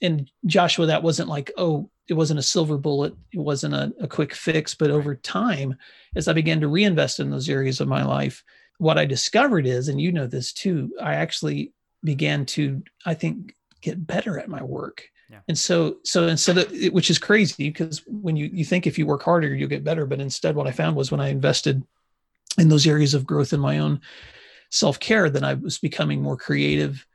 And 0.00 0.28
joshua 0.46 0.86
that 0.86 1.04
wasn't 1.04 1.28
like 1.28 1.52
oh 1.56 1.88
it 2.08 2.14
wasn't 2.14 2.40
a 2.40 2.42
silver 2.42 2.76
bullet 2.76 3.14
it 3.32 3.38
wasn't 3.38 3.74
a, 3.74 3.92
a 4.00 4.08
quick 4.08 4.34
fix 4.34 4.74
but 4.74 4.90
over 4.90 5.14
time 5.14 5.76
as 6.16 6.26
i 6.26 6.32
began 6.32 6.60
to 6.60 6.66
reinvest 6.66 7.20
in 7.20 7.30
those 7.30 7.48
areas 7.48 7.80
of 7.80 7.86
my 7.86 8.02
life 8.02 8.42
what 8.78 8.98
i 8.98 9.06
discovered 9.06 9.64
is 9.64 9.86
and 9.86 10.00
you 10.00 10.10
know 10.10 10.26
this 10.26 10.52
too 10.52 10.90
i 11.00 11.14
actually 11.14 11.72
began 12.02 12.44
to 12.46 12.82
i 13.06 13.14
think 13.14 13.54
get 13.80 14.04
better 14.04 14.40
at 14.40 14.48
my 14.48 14.62
work 14.64 15.04
yeah. 15.32 15.40
And 15.48 15.58
so, 15.58 15.96
so 16.04 16.26
instead 16.26 16.58
of 16.58 16.70
which 16.92 17.08
is 17.08 17.18
crazy 17.18 17.70
because 17.70 18.02
when 18.06 18.36
you 18.36 18.50
you 18.52 18.66
think 18.66 18.86
if 18.86 18.98
you 18.98 19.06
work 19.06 19.22
harder 19.22 19.54
you'll 19.54 19.68
get 19.68 19.82
better, 19.82 20.04
but 20.04 20.20
instead 20.20 20.54
what 20.54 20.66
I 20.66 20.72
found 20.72 20.94
was 20.94 21.10
when 21.10 21.20
I 21.20 21.28
invested 21.28 21.82
in 22.58 22.68
those 22.68 22.86
areas 22.86 23.14
of 23.14 23.24
growth 23.26 23.54
in 23.54 23.60
my 23.60 23.78
own 23.78 24.02
self 24.70 25.00
care, 25.00 25.30
then 25.30 25.42
I 25.42 25.54
was 25.54 25.78
becoming 25.78 26.20
more 26.20 26.36
creative 26.36 27.06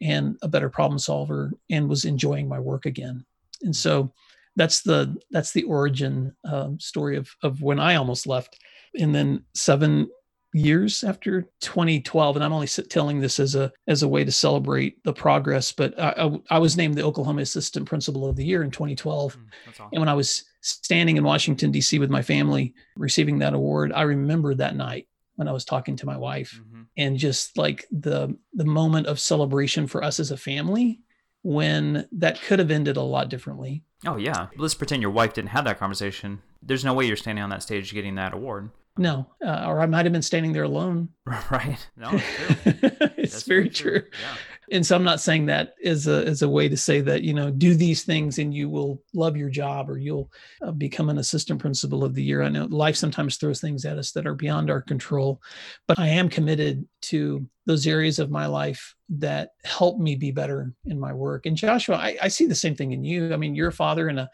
and 0.00 0.36
a 0.42 0.48
better 0.48 0.68
problem 0.68 0.98
solver 0.98 1.52
and 1.70 1.88
was 1.88 2.04
enjoying 2.04 2.48
my 2.48 2.58
work 2.58 2.86
again. 2.86 3.24
And 3.62 3.76
so 3.76 4.12
that's 4.56 4.82
the 4.82 5.16
that's 5.30 5.52
the 5.52 5.62
origin 5.62 6.34
um, 6.44 6.80
story 6.80 7.16
of 7.16 7.30
of 7.44 7.62
when 7.62 7.78
I 7.78 7.94
almost 7.94 8.26
left. 8.26 8.58
And 8.98 9.14
then 9.14 9.44
seven 9.54 10.10
years 10.52 11.04
after 11.04 11.42
2012 11.60 12.36
and 12.36 12.44
i'm 12.44 12.52
only 12.52 12.66
telling 12.66 13.20
this 13.20 13.38
as 13.38 13.54
a 13.54 13.72
as 13.86 14.02
a 14.02 14.08
way 14.08 14.24
to 14.24 14.32
celebrate 14.32 15.02
the 15.04 15.12
progress 15.12 15.70
but 15.70 15.98
i, 15.98 16.10
I, 16.10 16.56
I 16.56 16.58
was 16.58 16.76
named 16.76 16.96
the 16.96 17.04
oklahoma 17.04 17.42
assistant 17.42 17.86
principal 17.86 18.28
of 18.28 18.36
the 18.36 18.44
year 18.44 18.62
in 18.62 18.70
2012 18.70 19.36
mm, 19.36 19.40
awesome. 19.68 19.88
and 19.92 20.00
when 20.00 20.08
i 20.08 20.14
was 20.14 20.44
standing 20.60 21.16
in 21.16 21.24
washington 21.24 21.70
d.c 21.70 21.98
with 21.98 22.10
my 22.10 22.22
family 22.22 22.74
receiving 22.96 23.38
that 23.38 23.54
award 23.54 23.92
i 23.92 24.02
remember 24.02 24.54
that 24.54 24.74
night 24.74 25.06
when 25.36 25.46
i 25.46 25.52
was 25.52 25.64
talking 25.64 25.96
to 25.96 26.06
my 26.06 26.16
wife 26.16 26.60
mm-hmm. 26.60 26.82
and 26.96 27.16
just 27.16 27.56
like 27.56 27.86
the 27.92 28.36
the 28.54 28.64
moment 28.64 29.06
of 29.06 29.20
celebration 29.20 29.86
for 29.86 30.02
us 30.02 30.18
as 30.18 30.32
a 30.32 30.36
family 30.36 31.00
when 31.42 32.06
that 32.12 32.40
could 32.42 32.58
have 32.58 32.70
ended 32.70 32.96
a 32.96 33.02
lot 33.02 33.28
differently. 33.28 33.82
Oh 34.06 34.16
yeah. 34.16 34.48
Let's 34.56 34.74
pretend 34.74 35.02
your 35.02 35.10
wife 35.10 35.34
didn't 35.34 35.50
have 35.50 35.64
that 35.64 35.78
conversation. 35.78 36.42
There's 36.62 36.84
no 36.84 36.92
way 36.94 37.06
you're 37.06 37.16
standing 37.16 37.42
on 37.42 37.50
that 37.50 37.62
stage 37.62 37.92
getting 37.92 38.16
that 38.16 38.34
award 38.34 38.70
no, 38.98 39.26
uh, 39.44 39.64
or 39.66 39.80
I 39.80 39.86
might 39.86 40.04
have 40.04 40.12
been 40.12 40.22
standing 40.22 40.52
there 40.52 40.64
alone. 40.64 41.08
Right. 41.50 41.78
No, 41.96 42.10
it's, 42.12 42.64
it's 43.16 43.42
very, 43.44 43.68
true. 43.68 44.00
true. 44.00 44.08
Yeah. 44.10 44.36
And 44.72 44.86
so 44.86 44.94
I'm 44.94 45.04
not 45.04 45.20
saying 45.20 45.46
that 45.46 45.74
as 45.84 46.06
a 46.06 46.24
as 46.26 46.42
a 46.42 46.48
way 46.48 46.68
to 46.68 46.76
say 46.76 47.00
that 47.00 47.22
you 47.22 47.34
know 47.34 47.50
do 47.50 47.74
these 47.74 48.04
things 48.04 48.38
and 48.38 48.54
you 48.54 48.68
will 48.68 49.02
love 49.14 49.36
your 49.36 49.48
job 49.48 49.90
or 49.90 49.98
you'll 49.98 50.30
uh, 50.62 50.70
become 50.70 51.08
an 51.08 51.18
assistant 51.18 51.60
principal 51.60 52.04
of 52.04 52.14
the 52.14 52.22
year. 52.22 52.42
I 52.42 52.48
know 52.48 52.66
life 52.66 52.96
sometimes 52.96 53.36
throws 53.36 53.60
things 53.60 53.84
at 53.84 53.98
us 53.98 54.12
that 54.12 54.26
are 54.26 54.34
beyond 54.34 54.70
our 54.70 54.80
control, 54.80 55.40
but 55.88 55.98
I 55.98 56.08
am 56.08 56.28
committed 56.28 56.86
to 57.02 57.46
those 57.66 57.86
areas 57.86 58.18
of 58.18 58.30
my 58.30 58.46
life 58.46 58.94
that 59.08 59.50
help 59.64 59.98
me 59.98 60.14
be 60.14 60.30
better 60.30 60.72
in 60.86 60.98
my 61.00 61.12
work. 61.12 61.46
And 61.46 61.56
Joshua, 61.56 61.96
I, 61.96 62.16
I 62.22 62.28
see 62.28 62.46
the 62.46 62.54
same 62.54 62.74
thing 62.76 62.92
in 62.92 63.04
you. 63.04 63.32
I 63.32 63.36
mean, 63.36 63.54
you're 63.54 63.68
a 63.68 63.72
father 63.72 64.08
and 64.08 64.20
a 64.20 64.30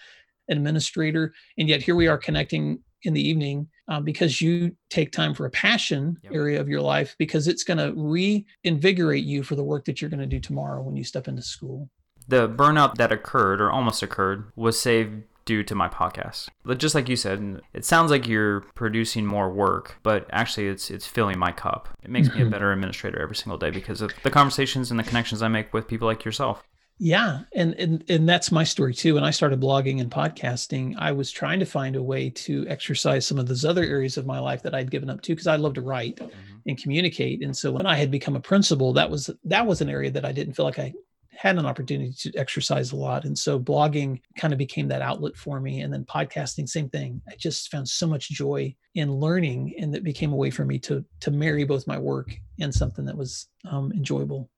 an 0.49 0.59
administrator, 0.59 1.35
and 1.59 1.69
yet 1.69 1.83
here 1.83 1.97
we 1.97 2.07
are 2.07 2.19
connecting 2.19 2.81
in 3.07 3.15
the 3.15 3.27
evening 3.27 3.69
um, 3.89 4.05
because 4.05 4.41
you 4.41 4.77
take 4.91 5.13
time 5.13 5.35
for 5.35 5.47
a 5.47 5.51
passion 5.51 6.19
yep. 6.23 6.33
area 6.33 6.61
of 6.61 6.69
your 6.69 6.81
life 6.81 7.15
because 7.19 7.49
it's 7.49 7.65
going 7.65 7.79
to 7.79 7.93
reinvigorate 7.97 9.25
you 9.25 9.43
for 9.43 9.55
the 9.55 9.65
work 9.65 9.85
that 9.85 10.01
you're 10.01 10.11
going 10.11 10.21
to 10.21 10.27
do 10.27 10.41
tomorrow 10.41 10.83
when 10.83 10.97
you 10.97 11.05
step 11.05 11.29
into 11.29 11.43
school. 11.43 11.89
The 12.29 12.49
burnout 12.49 12.97
that 12.97 13.13
occurred 13.13 13.61
or 13.61 13.71
almost 13.71 14.03
occurred 14.03 14.51
was 14.57 14.79
saved 14.79 15.23
due 15.45 15.63
to 15.63 15.75
my 15.77 15.89
podcast. 15.89 16.49
But 16.65 16.79
just 16.79 16.95
like 16.95 17.09
you 17.09 17.15
said, 17.15 17.61
it 17.73 17.85
sounds 17.85 18.11
like 18.11 18.27
you're 18.27 18.63
producing 18.75 19.25
more 19.25 19.49
work, 19.49 19.97
but 20.03 20.27
actually 20.31 20.67
it's 20.67 20.91
it's 20.91 21.07
filling 21.07 21.39
my 21.39 21.53
cup. 21.53 21.89
It 22.03 22.11
makes 22.11 22.29
me 22.29 22.35
a 22.35 22.41
mm-hmm. 22.41 22.51
better 22.51 22.73
administrator 22.73 23.23
every 23.23 23.37
single 23.37 23.57
day 23.57 23.71
because 23.71 24.01
of 24.01 24.13
the 24.25 24.31
conversations 24.31 24.91
and 24.91 24.99
the 24.99 25.05
connections 25.05 25.43
I 25.43 25.49
make 25.49 25.73
with 25.73 25.87
people 25.87 26.09
like 26.09 26.25
yourself. 26.25 26.65
Yeah, 26.99 27.41
and 27.55 27.75
and 27.75 28.05
and 28.09 28.29
that's 28.29 28.51
my 28.51 28.65
story 28.65 28.95
too. 28.95 29.15
When 29.15 29.25
I 29.25 29.31
started 29.31 29.61
blogging 29.61 30.01
and 30.01 30.11
podcasting, 30.11 30.95
I 30.99 31.13
was 31.13 31.31
trying 31.31 31.61
to 31.61 31.67
find 31.67 31.95
a 31.95 32.03
way 32.03 32.31
to 32.31 32.67
exercise 32.69 33.27
some 33.27 33.39
of 33.39 33.47
those 33.47 33.67
other 33.67 33.85
areas 33.85 34.17
of 34.17 34.25
my 34.25 34.39
life 34.39 34.63
that 34.63 34.75
I'd 34.75 34.91
given 34.91 35.11
up 35.11 35.21
to 35.23 35.33
because 35.33 35.47
I 35.47 35.57
love 35.57 35.75
to 35.75 35.83
write 35.83 36.17
mm-hmm. 36.17 36.57
and 36.67 36.79
communicate. 36.83 37.45
And 37.45 37.55
so 37.55 37.71
when 37.71 37.85
I 37.85 37.97
had 37.97 38.11
become 38.11 38.35
a 38.35 38.41
principal, 38.41 38.95
that 38.95 39.11
was 39.11 39.29
that 39.45 39.67
was 39.67 39.83
an 39.83 39.91
area 39.91 40.11
that 40.11 40.25
I 40.25 40.33
didn't 40.33 40.55
feel 40.55 40.65
like 40.65 40.79
I 40.79 40.95
had 41.37 41.59
an 41.59 41.67
opportunity 41.67 42.15
to 42.17 42.35
exercise 42.35 42.93
a 42.93 42.97
lot. 42.97 43.27
And 43.27 43.37
so 43.37 43.61
blogging 43.61 44.23
kind 44.39 44.55
of 44.55 44.59
became 44.59 44.89
that 44.89 45.03
outlet 45.03 45.37
for 45.37 45.61
me. 45.61 45.83
And 45.83 45.93
then 45.93 46.05
podcasting, 46.05 46.67
same 46.67 46.89
thing. 46.89 47.21
I 47.29 47.35
just 47.37 47.71
found 47.71 47.87
so 47.87 48.07
much 48.07 48.31
joy 48.31 48.75
in 48.95 49.13
learning 49.13 49.75
and 49.79 49.93
that 49.93 50.03
became 50.03 50.33
a 50.33 50.37
way 50.37 50.51
for 50.51 50.65
me 50.65 50.79
to 50.79 51.05
to 51.21 51.31
marry 51.31 51.65
both 51.65 51.87
my 51.87 51.99
work 51.99 52.35
and 52.59 52.75
something 52.75 53.05
that 53.05 53.19
was 53.19 53.49
um, 53.71 53.93
enjoyable. 53.93 54.49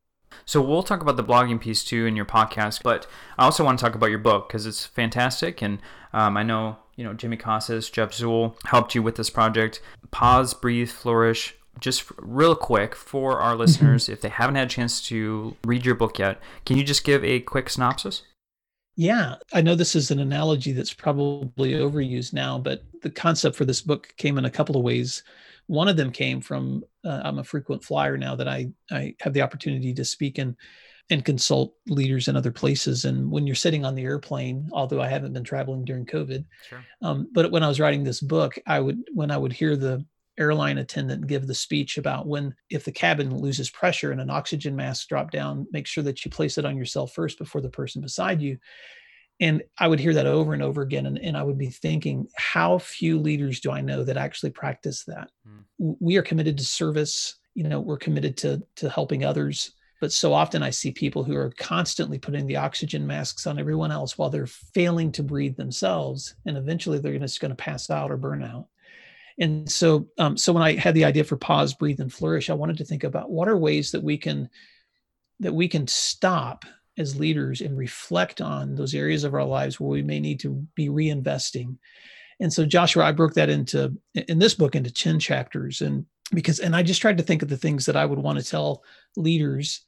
So 0.45 0.61
we'll 0.63 0.83
talk 0.83 1.03
about 1.03 1.17
the 1.17 1.25
blogging 1.25 1.61
piece 1.61 1.85
too 1.85 2.07
in 2.07 2.17
your 2.17 2.25
podcast, 2.25 2.83
but 2.83 3.07
I 3.39 3.45
also 3.45 3.65
want 3.65 3.79
to 3.79 3.85
talk 3.85 3.95
about 3.95 4.11
your 4.11 4.19
book 4.19 4.49
because 4.49 4.67
it's 4.67 4.87
fantastic, 4.87 5.63
and 5.63 5.79
um, 6.13 6.37
I 6.37 6.43
know 6.43 6.79
you 6.97 7.05
know 7.05 7.15
Jimmy 7.15 7.37
Casas, 7.37 7.91
Jeff 7.91 8.13
Zoul 8.13 8.57
helped 8.67 8.95
you 8.95 9.03
with 9.03 9.17
this 9.17 9.31
project. 9.31 9.81
Pause, 10.11 10.55
breathe, 10.55 10.91
flourish. 10.91 11.55
Just 11.81 12.11
real 12.19 12.57
quick 12.57 12.95
for 12.95 13.41
our 13.41 13.53
mm-hmm. 13.53 13.61
listeners, 13.61 14.09
if 14.09 14.21
they 14.21 14.29
haven't 14.29 14.57
had 14.57 14.67
a 14.67 14.71
chance 14.71 15.01
to 15.09 15.57
read 15.65 15.87
your 15.87 15.95
book 15.95 16.19
yet, 16.19 16.41
can 16.67 16.77
you 16.77 16.83
just 16.83 17.05
give 17.05 17.25
a 17.25 17.41
quick 17.41 17.71
synopsis? 17.71 18.23
Yeah, 18.99 19.37
I 19.53 19.61
know 19.61 19.77
this 19.77 19.95
is 19.95 20.11
an 20.11 20.19
analogy 20.19 20.73
that's 20.73 20.93
probably 20.93 21.75
overused 21.75 22.33
now, 22.33 22.59
but 22.59 22.83
the 23.03 23.11
concept 23.11 23.55
for 23.55 23.65
this 23.65 23.81
book 23.81 24.13
came 24.17 24.39
in 24.39 24.45
a 24.45 24.51
couple 24.51 24.77
of 24.77 24.83
ways. 24.83 25.23
One 25.69 25.89
of 25.89 25.97
them 25.97 26.11
came 26.11 26.41
from 26.41 26.85
uh, 27.05 27.21
I'm 27.25 27.39
a 27.39 27.45
frequent 27.45 27.85
flyer 27.85 28.19
now 28.19 28.35
that 28.37 28.49
I 28.49 28.71
I 28.91 29.15
have 29.21 29.33
the 29.33 29.43
opportunity 29.43 29.95
to 29.95 30.05
speak 30.05 30.39
and 30.39 30.57
and 31.11 31.25
consult 31.25 31.75
leaders 31.87 32.29
in 32.29 32.37
other 32.37 32.53
places. 32.53 33.07
And 33.07 33.31
when 33.31 33.47
you're 33.47 33.57
sitting 33.57 33.85
on 33.85 33.95
the 33.95 34.03
airplane, 34.05 34.69
although 34.73 35.01
I 35.01 35.09
haven't 35.09 35.33
been 35.33 35.45
traveling 35.45 35.85
during 35.85 36.05
COVID, 36.05 36.45
sure. 36.69 36.85
um, 37.01 37.29
but 37.33 37.51
when 37.51 37.63
I 37.63 37.69
was 37.69 37.81
writing 37.81 38.05
this 38.05 38.21
book, 38.21 38.59
I 38.67 38.81
would 38.81 39.03
when 39.15 39.31
I 39.31 39.39
would 39.39 39.53
hear 39.53 39.77
the 39.77 40.05
airline 40.39 40.79
attendant 40.79 41.27
give 41.27 41.47
the 41.47 41.55
speech 41.55 41.99
about 41.99 42.27
when 42.27 42.55
if 42.71 42.85
the 42.85 42.93
cabin 42.93 43.37
loses 43.37 43.71
pressure 43.71 44.13
and 44.13 44.21
an 44.21 44.31
oxygen 44.31 44.75
mask 44.77 45.09
drop 45.09 45.31
down 45.31 45.67
make 45.73 45.87
sure 45.87 46.05
that 46.05 46.25
you 46.25 46.31
place 46.31 46.59
it 46.59 46.65
on 46.65 46.77
yourself 46.77 47.13
first 47.13 47.39
before 47.39 47.61
the 47.61 47.69
person 47.69 48.01
beside 48.01 48.41
you 48.41 48.57
and 49.41 49.63
i 49.79 49.87
would 49.87 50.01
hear 50.01 50.15
that 50.15 50.27
over 50.27 50.53
and 50.53 50.63
over 50.63 50.83
again 50.83 51.07
and, 51.07 51.19
and 51.19 51.37
i 51.37 51.43
would 51.43 51.59
be 51.59 51.71
thinking 51.71 52.27
how 52.37 52.79
few 52.79 53.19
leaders 53.19 53.61
do 53.61 53.71
i 53.71 53.81
know 53.81 54.03
that 54.05 54.17
actually 54.17 54.51
practice 54.51 55.05
that 55.05 55.31
mm. 55.47 55.97
we 56.01 56.17
are 56.17 56.23
committed 56.23 56.59
to 56.59 56.65
service 56.65 57.37
you 57.55 57.65
know 57.65 57.81
we're 57.81 57.99
committed 57.99 58.37
to 58.37 58.63
to 58.77 58.89
helping 58.89 59.25
others 59.25 59.73
but 60.01 60.13
so 60.13 60.33
often 60.33 60.63
i 60.63 60.71
see 60.71 60.91
people 60.91 61.25
who 61.25 61.37
are 61.37 61.53
constantly 61.59 62.19
putting 62.19 62.47
the 62.47 62.57
oxygen 62.57 63.07
masks 63.07 63.47
on 63.47 63.59
everyone 63.59 63.91
else 63.91 64.17
while 64.17 64.31
they're 64.31 64.47
failing 64.47 65.13
to 65.13 65.23
breathe 65.23 65.57
themselves 65.57 66.35
and 66.47 66.57
eventually 66.57 66.99
they're 66.99 67.19
just 67.19 67.41
going 67.41 67.51
to 67.51 67.57
pass 67.57 67.91
out 67.91 68.11
or 68.11 68.17
burn 68.17 68.43
out 68.43 68.67
and 69.41 69.71
so 69.71 70.09
um, 70.19 70.37
so 70.37 70.53
when 70.53 70.63
i 70.63 70.75
had 70.75 70.95
the 70.95 71.05
idea 71.05 71.25
for 71.25 71.37
pause 71.37 71.75
breathe 71.75 72.01
and 72.01 72.13
flourish 72.13 72.51
i 72.51 72.55
wanted 72.55 72.77
to 72.77 72.85
think 72.85 73.05
about 73.05 73.31
what 73.31 73.49
are 73.49 73.57
ways 73.57 73.91
that 73.91 74.03
we 74.03 74.17
can 74.17 74.49
that 75.41 75.55
we 75.55 75.69
can 75.69 75.87
stop 75.87 76.65
as 76.99 77.19
leaders 77.19 77.61
and 77.61 77.79
reflect 77.79 78.41
on 78.41 78.75
those 78.75 78.95
areas 78.95 79.25
of 79.25 79.35
our 79.35 79.45
lives 79.45 79.79
where 79.79 79.89
we 79.89 80.03
may 80.03 80.21
need 80.21 80.41
to 80.41 80.67
be 80.75 80.89
reinvesting. 80.89 81.77
And 82.41 82.53
so 82.53 82.67
Joshua, 82.67 83.05
I 83.05 83.13
broke 83.13 83.35
that 83.35 83.49
into 83.49 83.97
in 84.15 84.39
this 84.39 84.55
book 84.55 84.75
into 84.75 84.93
10 84.93 85.19
chapters. 85.19 85.81
And 85.81 86.05
because 86.33 86.61
and 86.61 86.77
I 86.77 86.83
just 86.83 87.01
tried 87.01 87.19
to 87.19 87.25
think 87.25 87.43
of 87.43 87.49
the 87.49 87.57
things 87.57 87.87
that 87.87 87.97
I 87.97 88.05
would 88.05 88.19
want 88.19 88.39
to 88.39 88.45
tell 88.45 88.83
leaders 89.17 89.85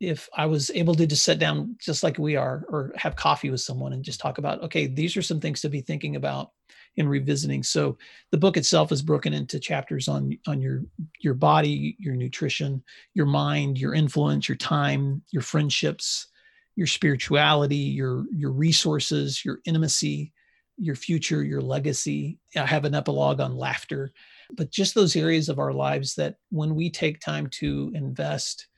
if 0.00 0.28
I 0.34 0.46
was 0.46 0.70
able 0.74 0.96
to 0.96 1.06
just 1.06 1.22
sit 1.22 1.38
down 1.38 1.76
just 1.80 2.02
like 2.02 2.18
we 2.18 2.34
are 2.34 2.64
or 2.68 2.92
have 2.96 3.14
coffee 3.14 3.50
with 3.50 3.60
someone 3.60 3.92
and 3.92 4.02
just 4.02 4.18
talk 4.18 4.38
about, 4.38 4.60
okay, 4.64 4.88
these 4.88 5.16
are 5.16 5.22
some 5.22 5.38
things 5.38 5.60
to 5.60 5.68
be 5.68 5.80
thinking 5.80 6.16
about 6.16 6.50
in 6.96 7.06
revisiting. 7.06 7.62
So 7.62 7.98
the 8.32 8.38
book 8.38 8.56
itself 8.56 8.90
is 8.90 9.00
broken 9.00 9.32
into 9.32 9.60
chapters 9.60 10.08
on 10.08 10.36
on 10.46 10.60
your 10.60 10.82
your 11.20 11.34
body, 11.34 11.96
your 11.98 12.16
nutrition, 12.16 12.82
your 13.14 13.26
mind, 13.26 13.78
your 13.78 13.94
influence, 13.94 14.48
your 14.48 14.56
time, 14.56 15.22
your 15.30 15.42
friendships, 15.42 16.28
your 16.76 16.86
spirituality, 16.86 17.76
your 17.76 18.24
your 18.32 18.50
resources, 18.50 19.44
your 19.44 19.58
intimacy, 19.64 20.32
your 20.76 20.94
future, 20.94 21.42
your 21.42 21.60
legacy. 21.60 22.38
I 22.56 22.66
have 22.66 22.84
an 22.84 22.94
epilogue 22.94 23.40
on 23.40 23.56
laughter, 23.56 24.12
but 24.52 24.70
just 24.70 24.94
those 24.94 25.16
areas 25.16 25.48
of 25.48 25.58
our 25.58 25.72
lives 25.72 26.14
that 26.16 26.36
when 26.50 26.74
we 26.74 26.90
take 26.90 27.20
time 27.20 27.48
to 27.58 27.92
invest, 27.94 28.68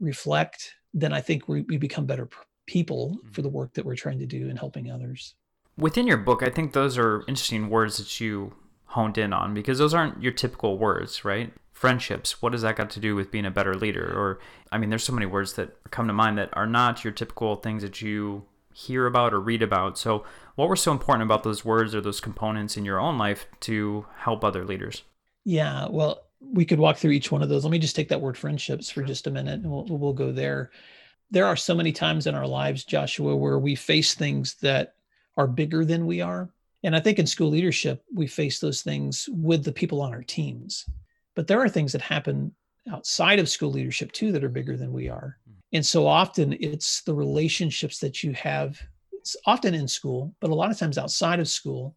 reflect, 0.00 0.74
then 0.94 1.12
I 1.12 1.20
think 1.20 1.48
we, 1.48 1.62
we 1.62 1.78
become 1.78 2.06
better 2.06 2.28
people 2.66 3.18
for 3.32 3.40
mm-hmm. 3.40 3.42
the 3.42 3.48
work 3.48 3.74
that 3.74 3.84
we're 3.84 3.96
trying 3.96 4.18
to 4.20 4.26
do 4.26 4.48
in 4.48 4.56
helping 4.56 4.90
others. 4.90 5.34
Within 5.76 6.06
your 6.06 6.18
book, 6.18 6.42
I 6.42 6.50
think 6.50 6.72
those 6.72 6.98
are 6.98 7.22
interesting 7.26 7.68
words 7.68 7.96
that 7.96 8.20
you 8.20 8.54
honed 8.92 9.18
in 9.18 9.32
on 9.32 9.54
because 9.54 9.78
those 9.78 9.94
aren't 9.94 10.22
your 10.22 10.32
typical 10.32 10.78
words, 10.78 11.24
right? 11.24 11.52
friendships 11.82 12.40
what 12.40 12.52
does 12.52 12.62
that 12.62 12.76
got 12.76 12.88
to 12.88 13.00
do 13.00 13.16
with 13.16 13.32
being 13.32 13.44
a 13.44 13.50
better 13.50 13.74
leader? 13.74 14.06
Or 14.16 14.38
i 14.70 14.78
mean 14.78 14.88
there's 14.88 15.02
so 15.02 15.12
many 15.12 15.26
words 15.26 15.54
that 15.54 15.90
come 15.90 16.06
to 16.06 16.12
mind 16.12 16.38
that 16.38 16.50
are 16.52 16.66
not 16.66 17.02
your 17.02 17.12
typical 17.12 17.56
things 17.56 17.82
that 17.82 18.00
you 18.00 18.44
hear 18.72 19.04
about 19.04 19.34
or 19.34 19.40
read 19.40 19.62
about. 19.62 19.98
So 19.98 20.24
what 20.54 20.68
were 20.68 20.76
so 20.76 20.92
important 20.92 21.24
about 21.24 21.42
those 21.42 21.64
words 21.64 21.92
or 21.92 22.00
those 22.00 22.20
components 22.20 22.76
in 22.76 22.84
your 22.84 23.00
own 23.00 23.18
life 23.18 23.46
to 23.62 24.06
help 24.18 24.44
other 24.44 24.64
leaders? 24.64 25.02
Yeah 25.44 25.88
well 25.88 26.22
we 26.40 26.64
could 26.64 26.78
walk 26.78 26.98
through 26.98 27.10
each 27.10 27.32
one 27.32 27.42
of 27.42 27.48
those. 27.48 27.64
Let 27.64 27.72
me 27.72 27.80
just 27.80 27.96
take 27.96 28.10
that 28.10 28.20
word 28.20 28.38
friendships 28.38 28.88
for 28.88 29.02
just 29.02 29.26
a 29.26 29.32
minute 29.32 29.60
and 29.62 29.68
we'll, 29.68 29.86
we'll 29.86 30.12
go 30.12 30.30
there. 30.30 30.70
There 31.32 31.46
are 31.46 31.56
so 31.56 31.74
many 31.74 31.90
times 31.90 32.28
in 32.28 32.36
our 32.36 32.46
lives 32.46 32.84
joshua 32.84 33.34
where 33.34 33.58
we 33.58 33.74
face 33.74 34.14
things 34.14 34.54
that 34.60 34.94
are 35.36 35.48
bigger 35.48 35.84
than 35.84 36.06
we 36.06 36.20
are 36.20 36.48
and 36.84 36.94
i 36.96 37.00
think 37.00 37.18
in 37.18 37.26
school 37.26 37.48
leadership 37.48 38.02
we 38.14 38.26
face 38.26 38.58
those 38.58 38.82
things 38.82 39.28
with 39.32 39.64
the 39.64 39.72
people 39.72 40.00
on 40.00 40.12
our 40.12 40.22
teams 40.22 40.86
but 41.34 41.46
there 41.46 41.60
are 41.60 41.68
things 41.68 41.92
that 41.92 42.02
happen 42.02 42.52
outside 42.90 43.38
of 43.38 43.48
school 43.48 43.70
leadership 43.70 44.12
too 44.12 44.32
that 44.32 44.44
are 44.44 44.48
bigger 44.48 44.76
than 44.76 44.92
we 44.92 45.08
are. 45.08 45.38
Hmm. 45.46 45.52
And 45.74 45.86
so 45.86 46.06
often 46.06 46.56
it's 46.60 47.02
the 47.02 47.14
relationships 47.14 47.98
that 47.98 48.22
you 48.22 48.32
have, 48.32 48.80
it's 49.12 49.36
often 49.46 49.74
in 49.74 49.88
school, 49.88 50.34
but 50.40 50.50
a 50.50 50.54
lot 50.54 50.70
of 50.70 50.78
times 50.78 50.98
outside 50.98 51.40
of 51.40 51.48
school 51.48 51.96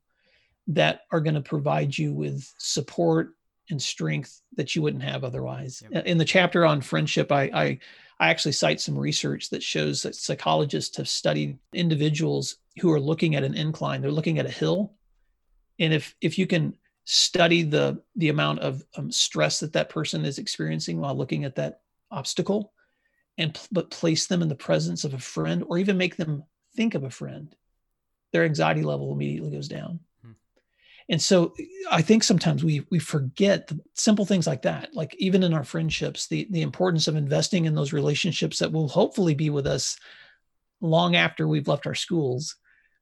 that 0.67 1.01
are 1.11 1.19
going 1.19 1.35
to 1.35 1.41
provide 1.41 1.97
you 1.97 2.13
with 2.13 2.51
support 2.57 3.31
and 3.69 3.81
strength 3.81 4.41
that 4.55 4.75
you 4.75 4.81
wouldn't 4.81 5.03
have 5.03 5.23
otherwise. 5.23 5.83
Yep. 5.89 6.05
In 6.05 6.17
the 6.17 6.25
chapter 6.25 6.65
on 6.65 6.81
friendship, 6.81 7.31
I, 7.31 7.43
I 7.53 7.79
I 8.17 8.29
actually 8.29 8.53
cite 8.53 8.79
some 8.79 8.97
research 8.97 9.49
that 9.49 9.61
shows 9.61 10.01
that 10.03 10.15
psychologists 10.15 10.95
have 10.95 11.09
studied 11.09 11.59
individuals 11.73 12.57
who 12.79 12.91
are 12.91 12.99
looking 12.99 13.35
at 13.35 13.43
an 13.43 13.53
incline. 13.53 14.01
They're 14.01 14.11
looking 14.11 14.39
at 14.39 14.45
a 14.45 14.51
hill, 14.51 14.93
and 15.79 15.93
if 15.93 16.15
if 16.21 16.37
you 16.37 16.47
can 16.47 16.75
study 17.05 17.61
the 17.61 18.01
the 18.15 18.29
amount 18.29 18.59
of 18.59 18.83
um, 18.97 19.11
stress 19.11 19.59
that 19.59 19.73
that 19.73 19.89
person 19.89 20.25
is 20.25 20.39
experiencing 20.39 20.99
while 20.99 21.15
looking 21.15 21.45
at 21.45 21.55
that 21.55 21.81
obstacle 22.11 22.73
and 23.37 23.59
but 23.71 23.91
place 23.91 24.25
them 24.27 24.41
in 24.41 24.49
the 24.49 24.55
presence 24.55 25.03
of 25.03 25.13
a 25.13 25.19
friend 25.19 25.63
or 25.67 25.77
even 25.77 25.97
make 25.97 26.15
them 26.15 26.43
think 26.75 26.95
of 26.95 27.03
a 27.03 27.09
friend 27.09 27.55
their 28.33 28.43
anxiety 28.43 28.81
level 28.81 29.11
immediately 29.11 29.51
goes 29.51 29.67
down 29.67 29.99
hmm. 30.23 30.31
and 31.09 31.21
so 31.21 31.53
i 31.91 32.01
think 32.01 32.23
sometimes 32.23 32.63
we 32.63 32.83
we 32.89 32.97
forget 32.97 33.67
the 33.67 33.79
simple 33.93 34.25
things 34.25 34.47
like 34.47 34.63
that 34.63 34.93
like 34.95 35.15
even 35.19 35.43
in 35.43 35.53
our 35.53 35.63
friendships 35.63 36.27
the 36.27 36.47
the 36.49 36.63
importance 36.63 37.07
of 37.07 37.15
investing 37.15 37.65
in 37.65 37.75
those 37.75 37.93
relationships 37.93 38.57
that 38.57 38.71
will 38.71 38.87
hopefully 38.87 39.35
be 39.35 39.51
with 39.51 39.67
us 39.67 39.95
long 40.81 41.15
after 41.15 41.47
we've 41.47 41.67
left 41.67 41.85
our 41.85 41.95
schools 41.95 42.55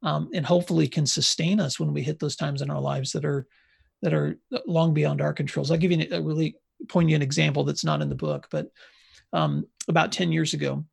um, 0.03 0.29
and 0.33 0.45
hopefully 0.45 0.88
can 0.88 1.05
sustain 1.05 1.60
us 1.60 1.79
when 1.79 1.93
we 1.93 2.03
hit 2.03 2.19
those 2.19 2.36
times 2.36 2.62
in 2.62 2.69
our 2.69 2.81
lives 2.81 3.12
that 3.13 3.25
are 3.25 3.48
that 4.01 4.13
are 4.13 4.38
long 4.67 4.93
beyond 4.93 5.22
our 5.22 5.33
controls. 5.33 5.72
I'll 5.72 5.77
give 5.77 5.91
you 5.91 6.05
a 6.12 6.22
really 6.22 6.57
poignant 6.89 7.24
example 7.24 7.63
that's 7.63 7.86
not 7.86 8.01
in 8.01 8.10
the 8.10 8.15
book, 8.15 8.48
but 8.51 8.69
um, 9.31 9.65
about 9.88 10.12
10 10.12 10.33
years 10.33 10.53
ago, 10.53 10.83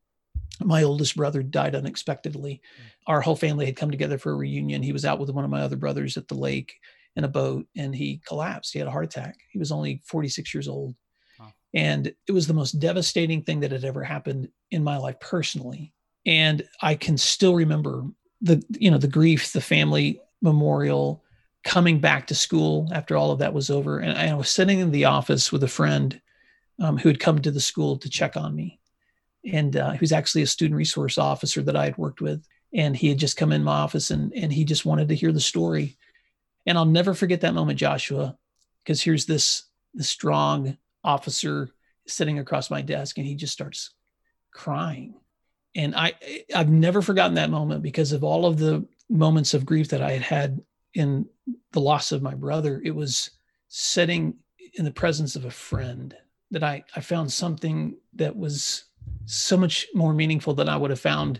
my 0.63 0.83
oldest 0.83 1.17
brother 1.17 1.43
died 1.43 1.75
unexpectedly. 1.75 2.61
Our 3.07 3.19
whole 3.19 3.35
family 3.35 3.65
had 3.65 3.75
come 3.75 3.91
together 3.91 4.17
for 4.17 4.31
a 4.31 4.35
reunion. 4.35 4.81
He 4.81 4.93
was 4.93 5.03
out 5.03 5.19
with 5.19 5.29
one 5.29 5.43
of 5.43 5.51
my 5.51 5.61
other 5.61 5.75
brothers 5.75 6.15
at 6.15 6.29
the 6.29 6.35
lake 6.35 6.73
in 7.17 7.25
a 7.25 7.29
boat 7.29 7.67
and 7.75 7.93
he 7.93 8.21
collapsed. 8.25 8.71
He 8.71 8.79
had 8.79 8.87
a 8.87 8.91
heart 8.91 9.05
attack. 9.05 9.35
He 9.51 9.59
was 9.59 9.71
only 9.71 10.01
46 10.05 10.53
years 10.53 10.69
old. 10.69 10.95
Wow. 11.37 11.51
And 11.73 12.07
it 12.07 12.31
was 12.31 12.47
the 12.47 12.53
most 12.53 12.79
devastating 12.79 13.43
thing 13.43 13.59
that 13.61 13.71
had 13.71 13.83
ever 13.83 14.03
happened 14.03 14.49
in 14.71 14.83
my 14.83 14.97
life 14.97 15.19
personally. 15.19 15.93
And 16.25 16.63
I 16.81 16.95
can 16.95 17.17
still 17.17 17.55
remember 17.55 18.05
the, 18.41 18.63
you 18.69 18.89
know, 18.89 18.97
the 18.97 19.07
grief, 19.07 19.51
the 19.53 19.61
family 19.61 20.21
memorial, 20.41 21.23
coming 21.63 21.99
back 21.99 22.27
to 22.27 22.35
school 22.35 22.89
after 22.91 23.15
all 23.15 23.31
of 23.31 23.39
that 23.39 23.53
was 23.53 23.69
over. 23.69 23.99
And 23.99 24.17
I 24.17 24.33
was 24.33 24.49
sitting 24.49 24.79
in 24.79 24.91
the 24.91 25.05
office 25.05 25.51
with 25.51 25.63
a 25.63 25.67
friend 25.67 26.19
um, 26.79 26.97
who 26.97 27.09
had 27.09 27.19
come 27.19 27.39
to 27.39 27.51
the 27.51 27.61
school 27.61 27.97
to 27.97 28.09
check 28.09 28.35
on 28.35 28.55
me. 28.55 28.79
And 29.51 29.75
uh, 29.75 29.95
was 29.99 30.11
actually 30.11 30.43
a 30.43 30.47
student 30.47 30.77
resource 30.77 31.17
officer 31.17 31.61
that 31.63 31.75
I 31.75 31.85
had 31.85 31.97
worked 31.97 32.21
with. 32.21 32.45
And 32.73 32.95
he 32.95 33.09
had 33.09 33.17
just 33.17 33.37
come 33.37 33.51
in 33.51 33.63
my 33.63 33.73
office 33.73 34.11
and, 34.11 34.33
and 34.33 34.53
he 34.53 34.65
just 34.65 34.85
wanted 34.85 35.09
to 35.09 35.15
hear 35.15 35.31
the 35.31 35.39
story. 35.39 35.97
And 36.65 36.77
I'll 36.77 36.85
never 36.85 37.13
forget 37.13 37.41
that 37.41 37.55
moment, 37.55 37.79
Joshua, 37.79 38.37
because 38.83 39.01
here's 39.01 39.25
this, 39.25 39.63
this 39.93 40.09
strong 40.09 40.77
officer 41.03 41.69
sitting 42.07 42.39
across 42.39 42.69
my 42.69 42.81
desk 42.81 43.17
and 43.17 43.25
he 43.25 43.35
just 43.35 43.53
starts 43.53 43.91
crying. 44.51 45.15
And 45.75 45.95
I, 45.95 46.13
I've 46.53 46.69
never 46.69 47.01
forgotten 47.01 47.35
that 47.35 47.49
moment 47.49 47.81
because 47.81 48.11
of 48.11 48.23
all 48.23 48.45
of 48.45 48.57
the 48.57 48.85
moments 49.09 49.53
of 49.53 49.65
grief 49.65 49.89
that 49.89 50.01
I 50.01 50.11
had 50.11 50.21
had 50.21 50.61
in 50.93 51.25
the 51.71 51.79
loss 51.79 52.11
of 52.11 52.21
my 52.21 52.33
brother. 52.33 52.81
It 52.83 52.95
was 52.95 53.31
sitting 53.69 54.35
in 54.73 54.85
the 54.85 54.91
presence 54.91 55.35
of 55.35 55.45
a 55.45 55.51
friend 55.51 56.15
that 56.51 56.63
I, 56.63 56.83
I 56.95 56.99
found 56.99 57.31
something 57.31 57.95
that 58.15 58.35
was 58.35 58.85
so 59.25 59.55
much 59.55 59.87
more 59.93 60.13
meaningful 60.13 60.53
than 60.53 60.67
I 60.67 60.75
would 60.75 60.89
have 60.89 60.99
found 60.99 61.39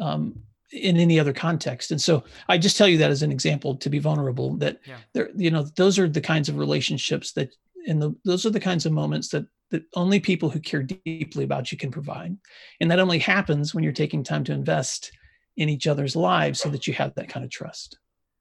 um, 0.00 0.40
in 0.72 0.96
any 0.96 1.20
other 1.20 1.32
context. 1.32 1.92
And 1.92 2.00
so 2.00 2.24
I 2.48 2.58
just 2.58 2.76
tell 2.76 2.88
you 2.88 2.98
that 2.98 3.10
as 3.10 3.22
an 3.22 3.30
example 3.30 3.76
to 3.76 3.90
be 3.90 3.98
vulnerable 3.98 4.56
that 4.56 4.80
yeah. 4.84 4.96
there, 5.12 5.30
you 5.36 5.50
know, 5.50 5.62
those 5.62 5.98
are 5.98 6.08
the 6.08 6.20
kinds 6.20 6.48
of 6.48 6.58
relationships 6.58 7.32
that, 7.32 7.54
and 7.86 8.02
the, 8.02 8.14
those 8.24 8.44
are 8.46 8.50
the 8.50 8.60
kinds 8.60 8.86
of 8.86 8.92
moments 8.92 9.28
that, 9.28 9.46
that 9.70 9.84
only 9.94 10.20
people 10.20 10.50
who 10.50 10.60
care 10.60 10.82
deeply 10.82 11.44
about 11.44 11.72
you 11.72 11.78
can 11.78 11.90
provide. 11.90 12.36
And 12.80 12.90
that 12.90 12.98
only 12.98 13.18
happens 13.18 13.74
when 13.74 13.84
you're 13.84 13.92
taking 13.92 14.22
time 14.22 14.44
to 14.44 14.52
invest 14.52 15.12
in 15.56 15.68
each 15.68 15.86
other's 15.86 16.16
lives 16.16 16.60
so 16.60 16.68
that 16.70 16.86
you 16.86 16.94
have 16.94 17.14
that 17.14 17.28
kind 17.28 17.44
of 17.44 17.50
trust. 17.50 17.98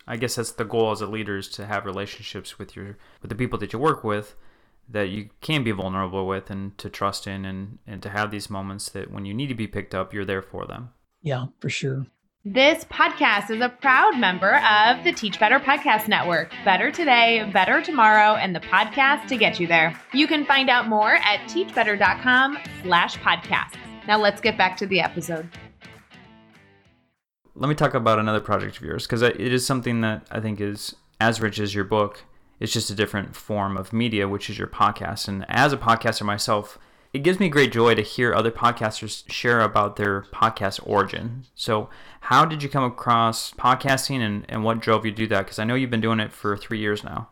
I 0.08 0.18
guess 0.18 0.36
that's 0.36 0.52
the 0.52 0.66
goal 0.66 0.92
as 0.92 1.02
a 1.02 1.08
leader 1.08 1.38
is 1.38 1.50
to 1.50 1.66
have 1.66 1.86
relationships 1.86 2.58
with 2.58 2.76
your, 2.76 2.98
with 3.22 3.30
the 3.30 3.36
people 3.36 3.60
that 3.60 3.74
you 3.74 3.80
work 3.80 4.04
with 4.04 4.36
that 4.92 5.10
you 5.10 5.30
can 5.42 5.64
be 5.64 5.72
vulnerable 5.72 6.26
with 6.26 6.50
and 6.50 6.76
to 6.80 6.90
trust 6.90 7.28
in 7.28 7.46
and, 7.46 7.78
and 7.86 8.02
to 8.02 8.10
have 8.10 8.32
these 8.32 8.50
moments 8.50 8.90
that 8.90 9.12
when 9.12 9.24
you 9.24 9.34
need 9.34 9.48
to 9.48 9.56
be 9.56 9.68
picked 9.68 9.94
up, 9.94 10.14
you're 10.14 10.26
there 10.26 10.42
for 10.42 10.66
them. 10.66 10.90
Yeah, 11.22 11.48
for 11.60 11.70
sure. 11.70 12.08
This 12.46 12.86
podcast 12.86 13.52
is 13.52 13.60
a 13.60 13.68
proud 13.68 14.18
member 14.18 14.56
of 14.60 15.04
the 15.04 15.12
Teach 15.12 15.40
Better 15.40 15.60
Podcast 15.60 16.08
Network. 16.08 16.54
Better 16.64 16.90
today, 16.90 17.50
better 17.54 17.82
tomorrow, 17.82 18.36
and 18.36 18.56
the 18.56 18.62
podcast 18.62 19.28
to 19.28 19.36
get 19.36 19.60
you 19.60 19.68
there. 19.68 19.94
You 20.14 20.26
can 20.26 20.46
find 20.46 20.70
out 20.70 20.88
more 20.88 21.16
at 21.16 21.42
teachbetter.com 21.50 22.58
slash 22.82 23.18
podcasts. 23.18 23.76
Now 24.08 24.18
let's 24.18 24.40
get 24.40 24.58
back 24.58 24.78
to 24.78 24.88
the 24.88 25.02
episode. 25.02 25.50
Let 27.56 27.68
me 27.68 27.76
talk 27.76 27.94
about 27.94 28.20
another 28.20 28.40
project 28.40 28.78
of 28.78 28.84
yours 28.84 29.06
because 29.06 29.22
it 29.22 29.38
is 29.38 29.66
something 29.66 30.00
that 30.02 30.26
I 30.32 30.40
think 30.40 30.62
is 30.62 30.96
as 31.20 31.42
rich 31.42 31.60
as 31.60 31.76
your 31.76 31.84
book 31.84 32.24
it's 32.60 32.74
just 32.74 32.90
a 32.90 32.96
different 32.96 33.36
form 33.36 33.78
of 33.78 33.94
media, 33.94 34.28
which 34.28 34.50
is 34.50 34.58
your 34.58 34.68
podcast. 34.68 35.28
And 35.28 35.46
as 35.48 35.72
a 35.72 35.78
podcaster 35.78 36.24
myself, 36.24 36.78
it 37.14 37.24
gives 37.24 37.40
me 37.40 37.50
great 37.50 37.72
joy 37.72 37.96
to 37.96 38.02
hear 38.02 38.34
other 38.34 38.52
podcasters 38.52 39.30
share 39.32 39.62
about 39.62 39.96
their 39.96 40.22
podcast 40.34 40.80
origin. 40.84 41.46
So, 41.56 41.90
how 42.22 42.46
did 42.46 42.62
you 42.62 42.70
come 42.70 42.84
across 42.84 43.52
podcasting 43.52 44.20
and, 44.20 44.46
and 44.48 44.64
what 44.64 44.80
drove 44.80 45.06
you 45.06 45.12
to 45.12 45.18
do 45.18 45.28
that? 45.28 45.46
Because 45.46 45.60
I 45.60 45.64
know 45.64 45.76
you've 45.76 45.90
been 45.90 46.02
doing 46.02 46.20
it 46.20 46.32
for 46.32 46.56
three 46.56 46.80
years 46.80 47.04
now. 47.04 47.30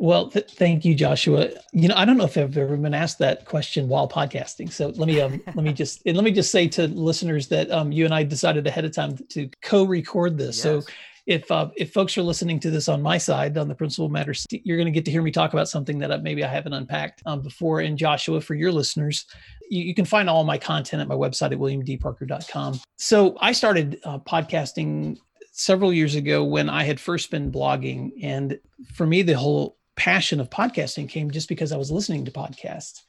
Well, 0.00 0.28
th- 0.28 0.52
thank 0.52 0.84
you, 0.84 0.94
Joshua. 0.94 1.50
You 1.72 1.88
know, 1.88 1.96
I 1.96 2.04
don't 2.04 2.16
know 2.16 2.24
if 2.24 2.38
I've 2.38 2.56
ever 2.56 2.76
been 2.76 2.94
asked 2.94 3.18
that 3.18 3.44
question 3.44 3.88
while 3.88 4.08
podcasting. 4.08 4.70
So 4.70 4.88
let 4.90 5.08
me 5.08 5.20
um, 5.20 5.42
let 5.54 5.64
me 5.64 5.72
just 5.72 6.02
and 6.06 6.16
let 6.16 6.24
me 6.24 6.30
just 6.30 6.52
say 6.52 6.68
to 6.68 6.86
listeners 6.86 7.48
that 7.48 7.70
um, 7.70 7.90
you 7.90 8.04
and 8.04 8.14
I 8.14 8.22
decided 8.22 8.66
ahead 8.66 8.84
of 8.84 8.92
time 8.92 9.18
to 9.30 9.50
co-record 9.60 10.38
this. 10.38 10.56
Yes. 10.56 10.62
So 10.62 10.82
if 11.28 11.50
uh, 11.50 11.68
if 11.76 11.92
folks 11.92 12.16
are 12.16 12.22
listening 12.22 12.58
to 12.58 12.70
this 12.70 12.88
on 12.88 13.02
my 13.02 13.18
side 13.18 13.56
on 13.58 13.68
the 13.68 13.74
principal 13.74 14.08
matters 14.08 14.46
you're 14.50 14.78
going 14.78 14.86
to 14.86 14.90
get 14.92 15.04
to 15.04 15.10
hear 15.10 15.22
me 15.22 15.30
talk 15.30 15.52
about 15.52 15.68
something 15.68 15.98
that 15.98 16.22
maybe 16.22 16.42
i 16.42 16.48
haven't 16.48 16.72
unpacked 16.72 17.22
um, 17.26 17.42
before. 17.42 17.80
And 17.80 17.96
joshua 17.96 18.40
for 18.40 18.54
your 18.54 18.72
listeners 18.72 19.26
you, 19.70 19.84
you, 19.84 19.94
can 19.94 20.06
find 20.06 20.28
all 20.28 20.42
my 20.42 20.56
content 20.56 21.02
at 21.02 21.06
my 21.06 21.14
website 21.14 21.52
at 21.52 21.58
williamdparker.com 21.58 22.80
so 22.96 23.36
i 23.40 23.52
started 23.52 24.00
uh, 24.04 24.18
podcasting 24.18 25.18
several 25.52 25.92
years 25.92 26.14
ago 26.14 26.42
when 26.42 26.68
i 26.68 26.82
had 26.82 26.98
first 26.98 27.30
been 27.30 27.52
blogging. 27.52 28.10
And 28.22 28.58
for 28.94 29.06
me 29.06 29.22
the 29.22 29.34
whole 29.34 29.76
passion 29.96 30.40
of 30.40 30.48
podcasting 30.48 31.08
came 31.08 31.30
just 31.30 31.48
because 31.48 31.72
i 31.72 31.76
was 31.76 31.90
listening 31.90 32.24
to 32.24 32.30
podcasts. 32.30 33.02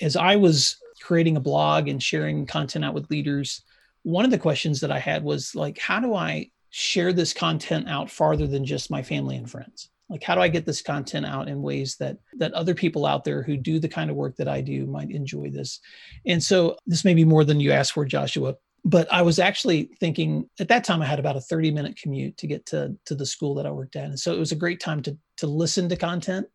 As 0.00 0.16
i 0.16 0.34
was 0.34 0.78
creating 1.02 1.36
a 1.36 1.40
blog 1.40 1.88
and 1.88 2.02
sharing 2.02 2.46
content 2.46 2.86
out 2.86 2.94
with 2.94 3.10
leaders 3.10 3.62
one 4.02 4.24
of 4.24 4.30
the 4.30 4.38
questions 4.38 4.80
that 4.80 4.90
i 4.90 4.98
had 4.98 5.22
was 5.24 5.54
like 5.54 5.78
how 5.78 6.00
do 6.00 6.14
i 6.14 6.48
share 6.78 7.10
this 7.10 7.32
content 7.32 7.88
out 7.88 8.10
farther 8.10 8.46
than 8.46 8.62
just 8.62 8.90
my 8.90 9.02
family 9.02 9.34
and 9.34 9.50
friends 9.50 9.88
like 10.10 10.22
how 10.22 10.34
do 10.34 10.42
i 10.42 10.48
get 10.48 10.66
this 10.66 10.82
content 10.82 11.24
out 11.24 11.48
in 11.48 11.62
ways 11.62 11.96
that 11.96 12.18
that 12.36 12.52
other 12.52 12.74
people 12.74 13.06
out 13.06 13.24
there 13.24 13.42
who 13.42 13.56
do 13.56 13.78
the 13.78 13.88
kind 13.88 14.10
of 14.10 14.16
work 14.16 14.36
that 14.36 14.46
i 14.46 14.60
do 14.60 14.84
might 14.84 15.10
enjoy 15.10 15.48
this 15.48 15.80
and 16.26 16.42
so 16.42 16.76
this 16.86 17.02
may 17.02 17.14
be 17.14 17.24
more 17.24 17.44
than 17.44 17.60
you 17.60 17.72
asked 17.72 17.92
for 17.92 18.04
joshua 18.04 18.54
but 18.84 19.10
i 19.10 19.22
was 19.22 19.38
actually 19.38 19.88
thinking 20.00 20.46
at 20.60 20.68
that 20.68 20.84
time 20.84 21.00
i 21.00 21.06
had 21.06 21.18
about 21.18 21.34
a 21.34 21.40
30 21.40 21.70
minute 21.70 21.96
commute 21.96 22.36
to 22.36 22.46
get 22.46 22.66
to 22.66 22.94
to 23.06 23.14
the 23.14 23.24
school 23.24 23.54
that 23.54 23.64
i 23.64 23.70
worked 23.70 23.96
at 23.96 24.10
and 24.10 24.20
so 24.20 24.34
it 24.34 24.38
was 24.38 24.52
a 24.52 24.56
great 24.56 24.78
time 24.78 25.00
to 25.00 25.16
to 25.38 25.46
listen 25.46 25.88
to 25.88 25.96
content 25.96 26.46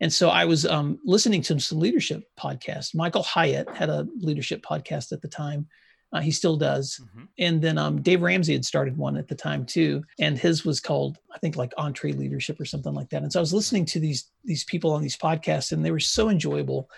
and 0.00 0.12
so 0.12 0.28
I 0.28 0.44
was 0.44 0.64
um, 0.64 1.00
listening 1.04 1.42
to 1.42 1.58
some 1.58 1.80
leadership 1.80 2.22
podcasts. 2.38 2.94
Michael 2.94 3.24
Hyatt 3.24 3.68
had 3.74 3.88
a 3.88 4.06
leadership 4.20 4.62
podcast 4.62 5.10
at 5.10 5.22
the 5.22 5.26
time. 5.26 5.66
Uh, 6.12 6.20
he 6.20 6.30
still 6.30 6.56
does. 6.56 7.00
Mm-hmm. 7.02 7.24
And 7.38 7.62
then 7.62 7.78
um, 7.78 8.00
Dave 8.00 8.22
Ramsey 8.22 8.54
had 8.54 8.64
started 8.64 8.96
one 8.96 9.16
at 9.16 9.28
the 9.28 9.34
time 9.34 9.66
too, 9.66 10.02
and 10.18 10.38
his 10.38 10.64
was 10.64 10.80
called 10.80 11.18
I 11.34 11.38
think 11.38 11.56
like 11.56 11.72
EntreLeadership 11.78 12.58
or 12.60 12.64
something 12.64 12.94
like 12.94 13.10
that. 13.10 13.22
And 13.22 13.32
so 13.32 13.40
I 13.40 13.42
was 13.42 13.52
listening 13.52 13.84
to 13.86 14.00
these 14.00 14.30
these 14.44 14.64
people 14.64 14.92
on 14.92 15.02
these 15.02 15.18
podcasts, 15.18 15.72
and 15.72 15.84
they 15.84 15.90
were 15.90 16.00
so 16.00 16.30
enjoyable. 16.30 16.88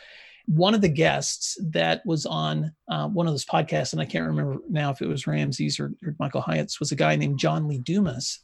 One 0.47 0.75
of 0.75 0.81
the 0.81 0.89
guests 0.89 1.59
that 1.71 2.05
was 2.07 2.25
on 2.27 2.73
uh, 2.89 3.09
one 3.09 3.27
of 3.27 3.33
those 3.33 3.45
podcasts, 3.45 3.93
and 3.93 4.01
I 4.01 4.07
can't 4.07 4.27
remember 4.27 4.59
now 4.69 4.91
if 4.91 5.03
it 5.03 5.09
was 5.09 5.27
Ramsey's 5.27 5.81
or, 5.81 5.93
or 6.05 6.15
Michael 6.19 6.41
Hyatt's, 6.41 6.81
was 6.81 6.93
a 6.93 6.97
guy 6.97 7.17
named 7.17 7.39
John 7.39 7.69
Lee 7.69 7.79
Dumas. 7.79 8.41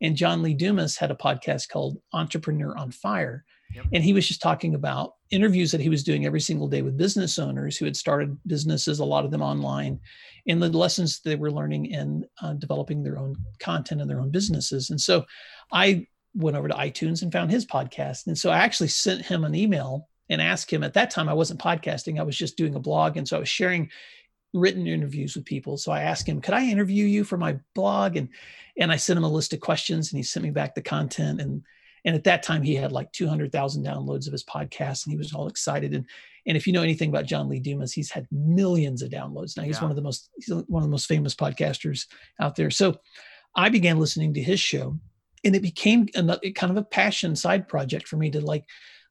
And 0.00 0.16
John 0.16 0.42
Lee 0.42 0.54
Dumas 0.54 0.96
had 0.96 1.10
a 1.10 1.16
podcast 1.16 1.68
called 1.68 1.98
Entrepreneur 2.12 2.76
on 2.76 2.90
Fire. 2.90 3.44
And 3.92 4.04
he 4.04 4.12
was 4.12 4.26
just 4.26 4.42
talking 4.42 4.74
about 4.74 5.14
interviews 5.30 5.70
that 5.72 5.80
he 5.80 5.88
was 5.88 6.04
doing 6.04 6.26
every 6.26 6.40
single 6.40 6.68
day 6.68 6.82
with 6.82 6.96
business 6.96 7.38
owners 7.38 7.76
who 7.76 7.84
had 7.84 7.96
started 7.96 8.36
businesses, 8.46 8.98
a 8.98 9.04
lot 9.04 9.24
of 9.24 9.30
them 9.30 9.42
online, 9.42 10.00
and 10.46 10.62
the 10.62 10.68
lessons 10.68 11.20
they 11.20 11.36
were 11.36 11.50
learning 11.50 11.86
in 11.86 12.24
uh, 12.42 12.52
developing 12.54 13.02
their 13.02 13.18
own 13.18 13.34
content 13.60 14.00
and 14.00 14.08
their 14.08 14.20
own 14.20 14.30
businesses. 14.30 14.90
And 14.90 15.00
so 15.00 15.24
I 15.72 16.06
went 16.34 16.56
over 16.56 16.68
to 16.68 16.74
iTunes 16.74 17.22
and 17.22 17.32
found 17.32 17.50
his 17.50 17.64
podcast. 17.64 18.26
And 18.26 18.36
so 18.36 18.50
I 18.50 18.58
actually 18.58 18.88
sent 18.88 19.24
him 19.24 19.44
an 19.44 19.54
email 19.54 20.08
and 20.28 20.40
asked 20.40 20.70
him 20.70 20.82
at 20.82 20.94
that 20.94 21.10
time, 21.10 21.28
I 21.28 21.34
wasn't 21.34 21.60
podcasting, 21.60 22.18
I 22.18 22.24
was 22.24 22.36
just 22.36 22.56
doing 22.56 22.74
a 22.74 22.80
blog. 22.80 23.16
And 23.16 23.26
so 23.26 23.36
I 23.36 23.40
was 23.40 23.48
sharing 23.48 23.90
written 24.52 24.86
interviews 24.86 25.34
with 25.34 25.44
people. 25.44 25.76
So 25.76 25.92
I 25.92 26.02
asked 26.02 26.28
him, 26.28 26.40
could 26.40 26.54
I 26.54 26.64
interview 26.64 27.04
you 27.04 27.24
for 27.24 27.36
my 27.36 27.58
blog? 27.74 28.16
And 28.16 28.28
and 28.78 28.90
I 28.90 28.96
sent 28.96 29.16
him 29.16 29.24
a 29.24 29.28
list 29.28 29.52
of 29.52 29.60
questions 29.60 30.12
and 30.12 30.18
he 30.18 30.22
sent 30.22 30.44
me 30.44 30.50
back 30.50 30.74
the 30.74 30.82
content. 30.82 31.40
And 31.40 31.62
and 32.04 32.14
at 32.14 32.24
that 32.24 32.42
time, 32.42 32.62
he 32.62 32.74
had 32.74 32.92
like 32.92 33.10
200,000 33.12 33.84
downloads 33.84 34.26
of 34.26 34.32
his 34.32 34.44
podcast 34.44 35.04
and 35.04 35.12
he 35.12 35.16
was 35.16 35.32
all 35.32 35.48
excited. 35.48 35.94
And, 35.94 36.04
and 36.46 36.56
if 36.56 36.66
you 36.66 36.72
know 36.72 36.82
anything 36.82 37.08
about 37.08 37.24
John 37.24 37.48
Lee 37.48 37.60
Dumas, 37.60 37.92
he's 37.92 38.10
had 38.10 38.26
millions 38.30 39.00
of 39.02 39.10
downloads. 39.10 39.56
Now 39.56 39.62
he's 39.62 39.76
yeah. 39.76 39.82
one 39.82 39.90
of 39.90 39.96
the 39.96 40.02
most, 40.02 40.28
he's 40.36 40.48
one 40.50 40.82
of 40.82 40.88
the 40.88 40.92
most 40.92 41.06
famous 41.06 41.34
podcasters 41.34 42.06
out 42.40 42.56
there. 42.56 42.70
So 42.70 42.96
I 43.56 43.70
began 43.70 43.98
listening 43.98 44.34
to 44.34 44.42
his 44.42 44.60
show 44.60 44.98
and 45.44 45.56
it 45.56 45.62
became 45.62 46.08
a, 46.14 46.50
kind 46.52 46.70
of 46.70 46.76
a 46.76 46.84
passion 46.84 47.36
side 47.36 47.68
project 47.68 48.06
for 48.06 48.16
me 48.16 48.30
to 48.30 48.40
like 48.40 48.64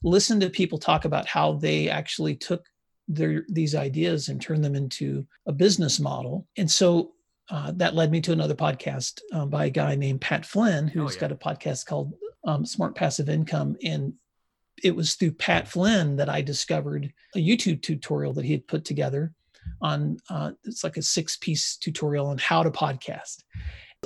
listen 0.03 0.39
to 0.39 0.49
people 0.49 0.77
talk 0.77 1.05
about 1.05 1.27
how 1.27 1.53
they 1.53 1.89
actually 1.89 2.35
took 2.35 2.65
their 3.07 3.43
these 3.49 3.75
ideas 3.75 4.29
and 4.29 4.41
turned 4.41 4.63
them 4.63 4.75
into 4.75 5.25
a 5.45 5.51
business 5.51 5.99
model. 5.99 6.47
And 6.57 6.69
so 6.69 7.13
uh, 7.49 7.71
that 7.75 7.95
led 7.95 8.11
me 8.11 8.21
to 8.21 8.31
another 8.31 8.55
podcast 8.55 9.19
um, 9.33 9.49
by 9.49 9.65
a 9.65 9.69
guy 9.69 9.95
named 9.95 10.21
Pat 10.21 10.45
Flynn, 10.45 10.87
who's 10.87 11.11
oh, 11.11 11.13
yeah. 11.15 11.19
got 11.19 11.31
a 11.31 11.35
podcast 11.35 11.85
called 11.85 12.13
um, 12.45 12.65
Smart 12.65 12.95
Passive 12.95 13.29
Income. 13.29 13.77
And 13.83 14.13
it 14.83 14.95
was 14.95 15.15
through 15.15 15.33
Pat 15.33 15.67
Flynn 15.67 16.15
that 16.17 16.29
I 16.29 16.41
discovered 16.41 17.13
a 17.35 17.39
YouTube 17.39 17.81
tutorial 17.81 18.33
that 18.33 18.45
he 18.45 18.51
had 18.51 18.67
put 18.67 18.85
together 18.85 19.33
on 19.81 20.17
uh, 20.29 20.51
it's 20.63 20.83
like 20.83 20.97
a 20.97 21.01
six 21.01 21.37
piece 21.37 21.77
tutorial 21.77 22.27
on 22.27 22.37
how 22.37 22.63
to 22.63 22.71
podcast. 22.71 23.43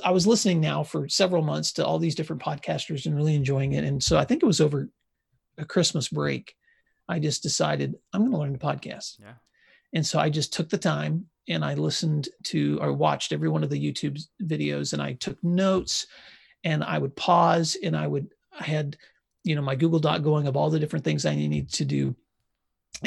I 0.04 0.12
was 0.12 0.28
listening 0.28 0.62
now 0.62 0.84
for 0.84 1.10
several 1.10 1.42
months 1.42 1.74
to 1.74 1.86
all 1.86 1.98
these 1.98 2.16
different 2.16 2.42
podcasters 2.42 3.06
and 3.06 3.16
really 3.16 3.36
enjoying 3.36 3.74
it. 3.74 3.84
And 3.84 4.02
so 4.02 4.18
I 4.18 4.26
think 4.26 4.44
it 4.44 4.48
was 4.48 4.62
over 4.62 4.90
a 5.58 5.66
Christmas 5.66 6.10
break. 6.10 6.54
I 7.10 7.20
just 7.20 7.42
decided 7.42 7.96
I'm 8.14 8.22
going 8.22 8.32
to 8.32 8.38
learn 8.38 8.54
to 8.54 8.60
podcast. 8.60 9.20
Yeah. 9.20 9.34
And 9.94 10.06
so 10.06 10.20
I 10.20 10.30
just 10.30 10.54
took 10.54 10.70
the 10.70 10.78
time 10.78 11.28
and 11.48 11.64
I 11.64 11.74
listened 11.74 12.30
to 12.46 12.78
or 12.82 12.94
watched 12.94 13.32
every 13.32 13.50
one 13.50 13.64
of 13.64 13.70
the 13.70 13.82
YouTube 13.82 14.22
videos 14.44 14.94
and 14.94 15.02
I 15.02 15.14
took 15.14 15.42
notes 15.44 16.06
and 16.64 16.84
I 16.84 16.98
would 16.98 17.16
pause 17.16 17.78
and 17.82 17.96
I 17.96 18.08
would 18.08 18.30
I 18.58 18.64
had 18.64 18.98
you 19.44 19.56
know 19.56 19.62
my 19.62 19.76
Google 19.76 20.00
Doc 20.00 20.24
going 20.24 20.48
of 20.48 20.58
all 20.58 20.70
the 20.70 20.80
different 20.80 21.06
things 21.06 21.26
I 21.26 21.36
needed 21.36 21.72
to 21.74 21.86
do 21.86 22.16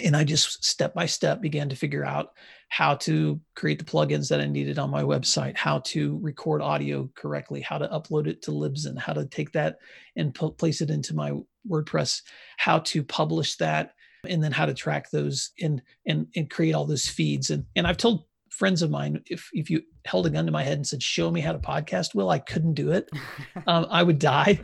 and 0.03 0.17
I 0.17 0.25
just 0.25 0.65
step 0.65 0.95
by 0.95 1.07
step 1.07 1.41
began 1.41 1.69
to 1.69 1.77
figure 1.77 2.05
out 2.05 2.33
how 2.69 2.95
to 2.95 3.41
create 3.57 3.79
the 3.79 3.85
plugins 3.85 4.29
that 4.29 4.41
I 4.41 4.47
needed 4.47 4.79
on 4.79 4.91
my 4.91 5.03
website, 5.03 5.57
how 5.57 5.81
to 5.81 6.19
record 6.23 6.63
audio 6.63 7.11
correctly, 7.15 7.61
how 7.61 7.79
to 7.79 7.89
upload 7.89 8.29
it 8.29 8.43
to 8.43 8.53
Libsyn, 8.53 8.97
how 8.97 9.13
to 9.13 9.27
take 9.27 9.51
that 9.53 9.79
and 10.15 10.33
p- 10.33 10.53
place 10.57 10.81
it 10.81 10.91
into 10.91 11.15
my 11.15 11.33
WordPress, 11.69 12.23
how 12.57 12.79
to 12.81 13.03
publish 13.03 13.57
that, 13.57 13.95
and 14.29 14.43
then 14.43 14.53
how 14.53 14.67
to 14.67 14.75
track 14.75 15.11
those 15.11 15.51
and 15.61 15.83
and 16.07 16.29
and 16.37 16.51
create 16.51 16.75
all 16.75 16.85
those 16.85 17.09
feeds. 17.09 17.51
And 17.51 17.65
and 17.75 17.87
I've 17.87 17.97
told 17.97 18.25
friends 18.61 18.83
of 18.83 18.91
mine, 18.91 19.21
if 19.27 19.49
if 19.53 19.71
you 19.71 19.83
held 20.05 20.27
a 20.27 20.31
gun 20.31 20.47
to 20.47 20.53
my 20.53 20.63
head 20.63 20.75
and 20.75 20.87
said, 20.87 21.03
"Show 21.03 21.31
me 21.31 21.41
how 21.41 21.53
to 21.53 21.59
podcast," 21.59 22.15
Will 22.15 22.31
I 22.31 22.39
couldn't 22.39 22.75
do 22.75 22.93
it. 22.93 23.11
Um, 23.67 23.87
I 23.91 24.03
would 24.03 24.19
die. 24.19 24.61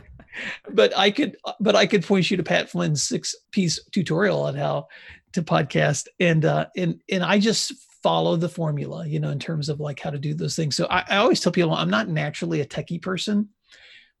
But 0.71 0.95
I 0.97 1.11
could, 1.11 1.35
but 1.59 1.75
I 1.75 1.85
could 1.87 2.05
point 2.05 2.29
you 2.29 2.37
to 2.37 2.43
Pat 2.43 2.69
Flynn's 2.69 3.03
six-piece 3.03 3.79
tutorial 3.91 4.41
on 4.43 4.55
how 4.55 4.87
to 5.33 5.41
podcast, 5.41 6.07
and 6.19 6.45
uh, 6.45 6.67
and 6.75 7.01
and 7.09 7.23
I 7.23 7.39
just 7.39 7.73
follow 8.03 8.35
the 8.35 8.49
formula, 8.49 9.07
you 9.07 9.19
know, 9.19 9.31
in 9.31 9.39
terms 9.39 9.67
of 9.67 9.79
like 9.79 9.99
how 9.99 10.09
to 10.09 10.19
do 10.19 10.33
those 10.33 10.55
things. 10.55 10.75
So 10.75 10.87
I, 10.89 11.03
I 11.09 11.17
always 11.17 11.39
tell 11.39 11.51
people 11.51 11.73
I'm 11.73 11.89
not 11.89 12.07
naturally 12.07 12.61
a 12.61 12.65
techie 12.65 13.01
person, 13.01 13.49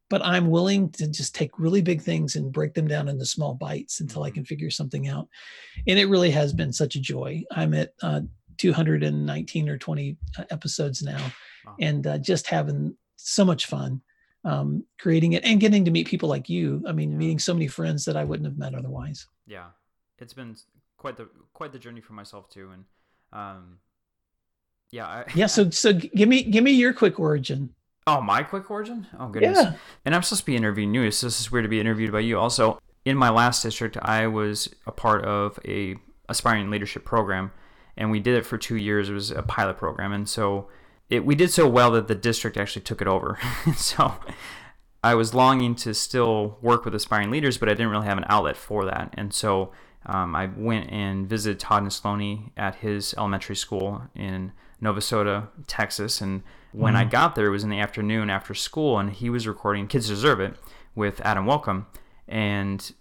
but 0.09 0.25
I'm 0.25 0.49
willing 0.49 0.89
to 0.93 1.07
just 1.07 1.35
take 1.35 1.59
really 1.59 1.81
big 1.81 2.01
things 2.01 2.35
and 2.35 2.51
break 2.51 2.73
them 2.73 2.87
down 2.87 3.09
into 3.09 3.25
small 3.25 3.53
bites 3.53 3.99
until 3.99 4.23
I 4.23 4.29
mm-hmm. 4.29 4.35
can 4.35 4.45
figure 4.45 4.69
something 4.69 5.07
out. 5.07 5.27
And 5.87 5.99
it 5.99 6.07
really 6.07 6.31
has 6.31 6.53
been 6.53 6.73
such 6.73 6.95
a 6.95 7.01
joy. 7.01 7.43
I'm 7.51 7.73
at 7.73 7.93
uh, 8.01 8.21
219 8.57 9.69
or 9.69 9.77
20 9.77 10.17
uh, 10.37 10.43
episodes 10.49 11.01
now, 11.01 11.31
wow. 11.65 11.75
and 11.79 12.07
uh, 12.07 12.17
just 12.17 12.47
having 12.47 12.95
so 13.15 13.43
much 13.43 13.65
fun 13.65 14.01
um, 14.45 14.83
creating 14.99 15.33
it 15.33 15.43
and 15.43 15.59
getting 15.59 15.83
to 15.85 15.91
meet 15.91 16.07
people 16.07 16.29
like 16.29 16.49
you. 16.49 16.83
I 16.87 16.91
mean, 16.91 17.11
yeah. 17.11 17.17
meeting 17.17 17.39
so 17.39 17.53
many 17.53 17.67
friends 17.67 18.05
that 18.05 18.15
I 18.15 18.23
wouldn't 18.23 18.47
have 18.47 18.57
met 18.57 18.75
otherwise. 18.75 19.27
Yeah, 19.45 19.67
it's 20.19 20.33
been 20.33 20.55
quite 20.97 21.17
the 21.17 21.29
quite 21.53 21.73
the 21.73 21.79
journey 21.79 22.01
for 22.01 22.13
myself 22.13 22.49
too, 22.49 22.71
and 22.71 22.85
um, 23.33 23.79
yeah, 24.91 25.05
I, 25.05 25.25
yeah. 25.35 25.47
So 25.47 25.69
so 25.71 25.93
give 25.93 26.29
me 26.29 26.43
give 26.43 26.63
me 26.63 26.71
your 26.71 26.93
quick 26.93 27.19
origin. 27.19 27.73
Oh, 28.07 28.21
my 28.21 28.41
quick 28.41 28.71
origin? 28.71 29.05
Oh 29.19 29.27
goodness. 29.27 29.57
Yeah. 29.61 29.73
And 30.05 30.15
I'm 30.15 30.23
supposed 30.23 30.43
to 30.43 30.45
be 30.45 30.55
interviewing 30.55 30.93
you, 30.93 31.11
so 31.11 31.27
this 31.27 31.41
is 31.41 31.51
weird 31.51 31.65
to 31.65 31.69
be 31.69 31.81
interviewed 31.81 32.13
by 32.13 32.21
you. 32.21 32.39
Also, 32.39 32.79
in 33.03 33.17
my 33.17 33.29
last 33.29 33.63
district, 33.63 33.97
I 34.01 34.27
was 34.27 34.73
a 34.85 34.93
part 34.93 35.25
of 35.25 35.59
a 35.65 35.95
aspiring 36.29 36.69
leadership 36.69 37.03
program, 37.03 37.51
and 37.97 38.11
we 38.11 38.19
did 38.19 38.35
it 38.35 38.45
for 38.45 38.57
two 38.57 38.75
years. 38.75 39.09
It 39.09 39.13
was 39.13 39.31
a 39.31 39.43
pilot 39.43 39.77
program, 39.77 40.11
and 40.13 40.27
so 40.27 40.67
it 41.09 41.25
we 41.25 41.35
did 41.35 41.51
so 41.51 41.67
well 41.67 41.91
that 41.91 42.07
the 42.07 42.15
district 42.15 42.57
actually 42.57 42.83
took 42.83 43.01
it 43.01 43.07
over. 43.07 43.39
so 43.75 44.13
I 45.03 45.15
was 45.15 45.33
longing 45.33 45.75
to 45.75 45.93
still 45.93 46.57
work 46.61 46.85
with 46.85 46.95
aspiring 46.95 47.31
leaders, 47.31 47.57
but 47.57 47.69
I 47.69 47.73
didn't 47.73 47.89
really 47.89 48.07
have 48.07 48.17
an 48.17 48.25
outlet 48.27 48.57
for 48.57 48.85
that, 48.85 49.13
and 49.13 49.33
so 49.33 49.71
um, 50.05 50.35
I 50.35 50.47
went 50.47 50.89
and 50.91 51.27
visited 51.27 51.59
Todd 51.59 51.83
Nesloney 51.83 52.51
at 52.55 52.75
his 52.75 53.13
elementary 53.17 53.55
school 53.55 54.03
in 54.15 54.53
Navasota, 54.81 55.47
Texas, 55.65 56.21
and 56.21 56.43
when 56.71 56.93
mm. 56.93 56.97
I 56.97 57.05
got 57.05 57.35
there, 57.35 57.47
it 57.47 57.51
was 57.51 57.63
in 57.63 57.69
the 57.69 57.79
afternoon 57.79 58.29
after 58.29 58.53
school, 58.53 58.99
and 58.99 59.11
he 59.11 59.29
was 59.29 59.47
recording 59.47 59.87
Kids 59.87 60.07
Deserve 60.07 60.39
It 60.39 60.55
with 60.95 61.19
Adam 61.21 61.45
Welcome, 61.45 61.87
and 62.27 62.93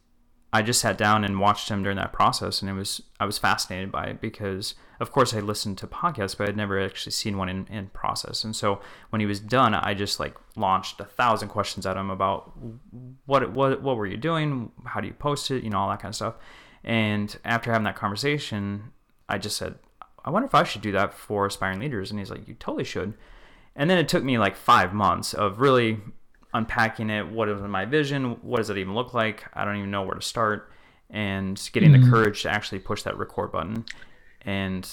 I 0.53 0.63
just 0.63 0.81
sat 0.81 0.97
down 0.97 1.25
and 1.25 1.41
watched 1.41 1.69
him 1.69 1.83
during 1.83 1.97
that 1.99 2.13
process, 2.13 2.63
and 2.63 2.71
it 2.71 2.75
was 2.75 3.03
I 3.21 3.27
was 3.27 3.39
fascinated 3.39 3.91
by 3.91 4.05
it 4.05 4.21
because, 4.21 4.75
of 5.01 5.11
course, 5.11 5.35
I 5.35 5.41
listened 5.41 5.77
to 5.79 5.87
podcasts, 5.87 6.37
but 6.37 6.49
I'd 6.49 6.57
never 6.57 6.81
actually 6.81 7.13
seen 7.13 7.37
one 7.37 7.49
in, 7.49 7.67
in 7.67 7.89
process. 7.89 8.45
And 8.45 8.55
so 8.55 8.81
when 9.11 9.21
he 9.21 9.27
was 9.27 9.41
done, 9.41 9.75
I 9.75 9.93
just 9.95 10.21
like 10.21 10.37
launched 10.55 11.01
a 11.01 11.05
thousand 11.05 11.49
questions 11.49 11.85
at 11.85 11.97
him 11.97 12.11
about 12.11 12.53
what 13.27 13.53
what 13.53 13.83
what 13.83 13.97
were 13.97 14.07
you 14.07 14.17
doing, 14.17 14.73
how 14.85 15.01
do 15.01 15.09
you 15.09 15.15
post 15.15 15.51
it, 15.51 15.65
you 15.65 15.71
know, 15.71 15.79
all 15.79 15.91
that 15.91 16.01
kind 16.01 16.13
of 16.13 16.17
stuff. 16.17 16.35
And 16.85 17.37
after 17.45 17.73
having 17.73 17.85
that 17.85 17.97
conversation, 17.97 18.93
I 19.29 19.39
just 19.39 19.57
said, 19.57 19.75
I 20.25 20.31
wonder 20.31 20.47
if 20.47 20.55
I 20.55 20.65
should 20.65 20.83
do 20.83 20.93
that 20.93 21.13
for 21.13 21.47
aspiring 21.47 21.81
leaders. 21.81 22.11
And 22.11 22.21
he's 22.21 22.31
like, 22.31 22.47
You 22.47 22.55
totally 22.55 22.85
should. 22.85 23.15
And 23.75 23.91
then 23.91 23.99
it 23.99 24.09
took 24.09 24.25
me 24.25 24.39
like 24.39 24.57
five 24.57 24.95
months 24.95 25.35
of 25.35 25.61
really 25.61 26.01
unpacking 26.57 27.11
it. 27.11 27.29
What 27.29 27.49
is 27.49 27.61
my 27.63 27.85
vision? 27.85 28.37
What 28.43 28.59
does 28.59 28.71
it 28.71 28.79
even 28.79 28.95
look 28.95 29.15
like? 29.15 29.45
I 29.55 29.65
don't 29.65 29.77
even 29.77 29.91
know 29.91 30.03
where 30.03 30.15
to 30.15 30.23
start. 30.23 30.71
And 31.11 31.57
getting 31.73 31.93
mm-hmm. 31.93 32.05
the 32.05 32.11
courage 32.11 32.43
to 32.43 32.51
actually 32.51 32.81
push 32.81 33.03
that 33.03 33.17
record 33.17 33.53
button. 33.53 33.85
And 34.43 34.89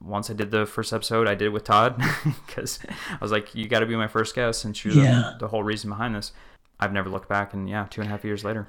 once 0.00 0.30
I 0.30 0.34
did 0.34 0.50
the 0.50 0.66
first 0.66 0.92
episode, 0.92 1.28
I 1.28 1.34
did 1.34 1.46
it 1.46 1.50
with 1.50 1.64
Todd 1.64 2.02
because 2.46 2.78
I 2.88 3.18
was 3.20 3.32
like, 3.32 3.54
you 3.54 3.68
got 3.68 3.80
to 3.80 3.86
be 3.86 3.96
my 3.96 4.08
first 4.08 4.34
guest 4.34 4.60
since 4.60 4.84
you're 4.84 4.94
yeah. 4.94 5.32
the, 5.32 5.36
the 5.40 5.48
whole 5.48 5.62
reason 5.62 5.90
behind 5.90 6.14
this. 6.14 6.32
I've 6.80 6.92
never 6.92 7.08
looked 7.08 7.28
back. 7.28 7.54
And 7.54 7.68
yeah, 7.68 7.86
two 7.88 8.00
and 8.00 8.08
a 8.08 8.10
half 8.10 8.24
years 8.24 8.44
later. 8.44 8.68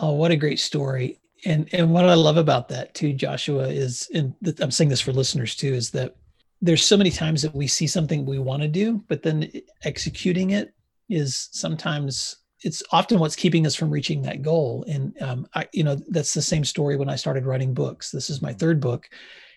Oh, 0.00 0.12
what 0.12 0.30
a 0.30 0.36
great 0.36 0.58
story. 0.58 1.20
And, 1.44 1.68
and 1.72 1.92
what 1.92 2.06
I 2.06 2.14
love 2.14 2.36
about 2.36 2.68
that 2.68 2.94
too, 2.94 3.12
Joshua, 3.12 3.68
is, 3.68 4.08
and 4.14 4.34
I'm 4.60 4.70
saying 4.70 4.90
this 4.90 5.00
for 5.00 5.12
listeners 5.12 5.54
too, 5.54 5.72
is 5.72 5.90
that 5.90 6.16
there's 6.62 6.84
so 6.84 6.96
many 6.96 7.10
times 7.10 7.42
that 7.42 7.54
we 7.54 7.66
see 7.66 7.86
something 7.86 8.24
we 8.24 8.38
want 8.38 8.62
to 8.62 8.68
do, 8.68 9.04
but 9.08 9.22
then 9.22 9.50
executing 9.84 10.50
it 10.50 10.72
is 11.08 11.48
sometimes 11.52 12.36
it's 12.62 12.82
often 12.90 13.18
what's 13.18 13.36
keeping 13.36 13.66
us 13.66 13.74
from 13.74 13.90
reaching 13.90 14.22
that 14.22 14.42
goal. 14.42 14.84
And 14.88 15.20
um, 15.22 15.46
I, 15.54 15.68
you 15.72 15.84
know, 15.84 15.96
that's 16.08 16.34
the 16.34 16.42
same 16.42 16.64
story 16.64 16.96
when 16.96 17.08
I 17.08 17.16
started 17.16 17.44
writing 17.44 17.74
books. 17.74 18.10
This 18.10 18.30
is 18.30 18.42
my 18.42 18.52
third 18.52 18.80
book, 18.80 19.08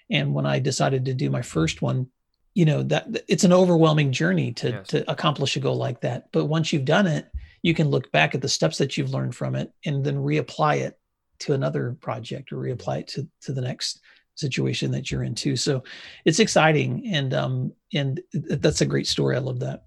and 0.09 0.33
when 0.33 0.45
I 0.45 0.59
decided 0.59 1.05
to 1.05 1.13
do 1.13 1.29
my 1.29 1.41
first 1.41 1.81
one, 1.81 2.07
you 2.53 2.65
know 2.65 2.83
that 2.83 3.07
it's 3.27 3.43
an 3.43 3.53
overwhelming 3.53 4.11
journey 4.11 4.51
to 4.53 4.69
yes. 4.69 4.87
to 4.87 5.09
accomplish 5.09 5.55
a 5.55 5.59
goal 5.59 5.77
like 5.77 6.01
that. 6.01 6.31
But 6.31 6.45
once 6.45 6.73
you've 6.73 6.85
done 6.85 7.07
it, 7.07 7.31
you 7.61 7.73
can 7.73 7.89
look 7.89 8.11
back 8.11 8.35
at 8.35 8.41
the 8.41 8.49
steps 8.49 8.77
that 8.79 8.97
you've 8.97 9.13
learned 9.13 9.35
from 9.35 9.55
it 9.55 9.71
and 9.85 10.03
then 10.03 10.17
reapply 10.17 10.77
it 10.81 10.99
to 11.39 11.53
another 11.53 11.95
project 12.01 12.51
or 12.51 12.57
reapply 12.57 13.01
it 13.01 13.07
to 13.09 13.27
to 13.41 13.53
the 13.53 13.61
next 13.61 14.01
situation 14.35 14.91
that 14.91 15.11
you're 15.11 15.23
into. 15.23 15.55
So 15.55 15.83
it's 16.25 16.39
exciting 16.39 17.07
and 17.07 17.33
um 17.33 17.73
and 17.93 18.19
that's 18.33 18.81
a 18.81 18.85
great 18.85 19.07
story. 19.07 19.35
I 19.35 19.39
love 19.39 19.59
that. 19.59 19.85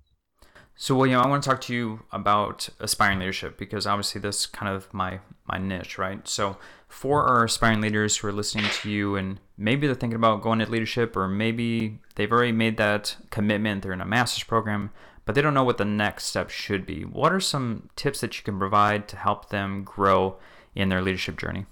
So 0.75 0.97
William, 0.97 1.21
I 1.21 1.29
want 1.29 1.43
to 1.43 1.49
talk 1.49 1.61
to 1.63 1.75
you 1.75 2.01
about 2.13 2.69
aspiring 2.81 3.19
leadership 3.19 3.59
because 3.59 3.87
obviously 3.87 4.21
this 4.21 4.41
is 4.41 4.47
kind 4.47 4.75
of 4.75 4.93
my 4.93 5.21
my 5.47 5.59
niche, 5.59 5.99
right? 5.99 6.27
So 6.27 6.57
for 6.89 7.25
our 7.25 7.45
aspiring 7.45 7.81
leaders 7.81 8.17
who 8.17 8.29
are 8.29 8.33
listening 8.33 8.71
to 8.83 8.91
you 8.91 9.17
and 9.17 9.39
maybe 9.57 9.87
they're 9.87 9.97
thinking 9.97 10.17
about 10.17 10.43
going 10.43 10.61
into 10.61 10.73
leadership 10.73 11.17
or 11.17 11.29
maybe 11.29 12.01
they've 12.15 12.33
already 12.33 12.53
made 12.53 12.77
that 12.79 13.17
commitment, 13.31 13.83
they're 13.83 13.93
in 13.93 14.01
a 14.01 14.07
master's 14.07 14.45
program, 14.45 14.91
but 15.25 15.35
they 15.35 15.43
don't 15.43 15.55
know 15.55 15.65
what 15.65 15.79
the 15.79 15.85
next 15.85 16.27
step 16.27 16.51
should 16.51 16.87
be. 16.87 17.03
What 17.03 17.33
are 17.33 17.41
some 17.41 17.89
tips 17.97 18.21
that 18.21 18.37
you 18.39 18.45
can 18.45 18.59
provide 18.59 19.09
to 19.09 19.17
help 19.17 19.51
them 19.51 19.85
grow 19.85 20.39
in 20.75 20.89
their 20.89 21.03
leadership 21.03 21.39
journey? 21.39 21.67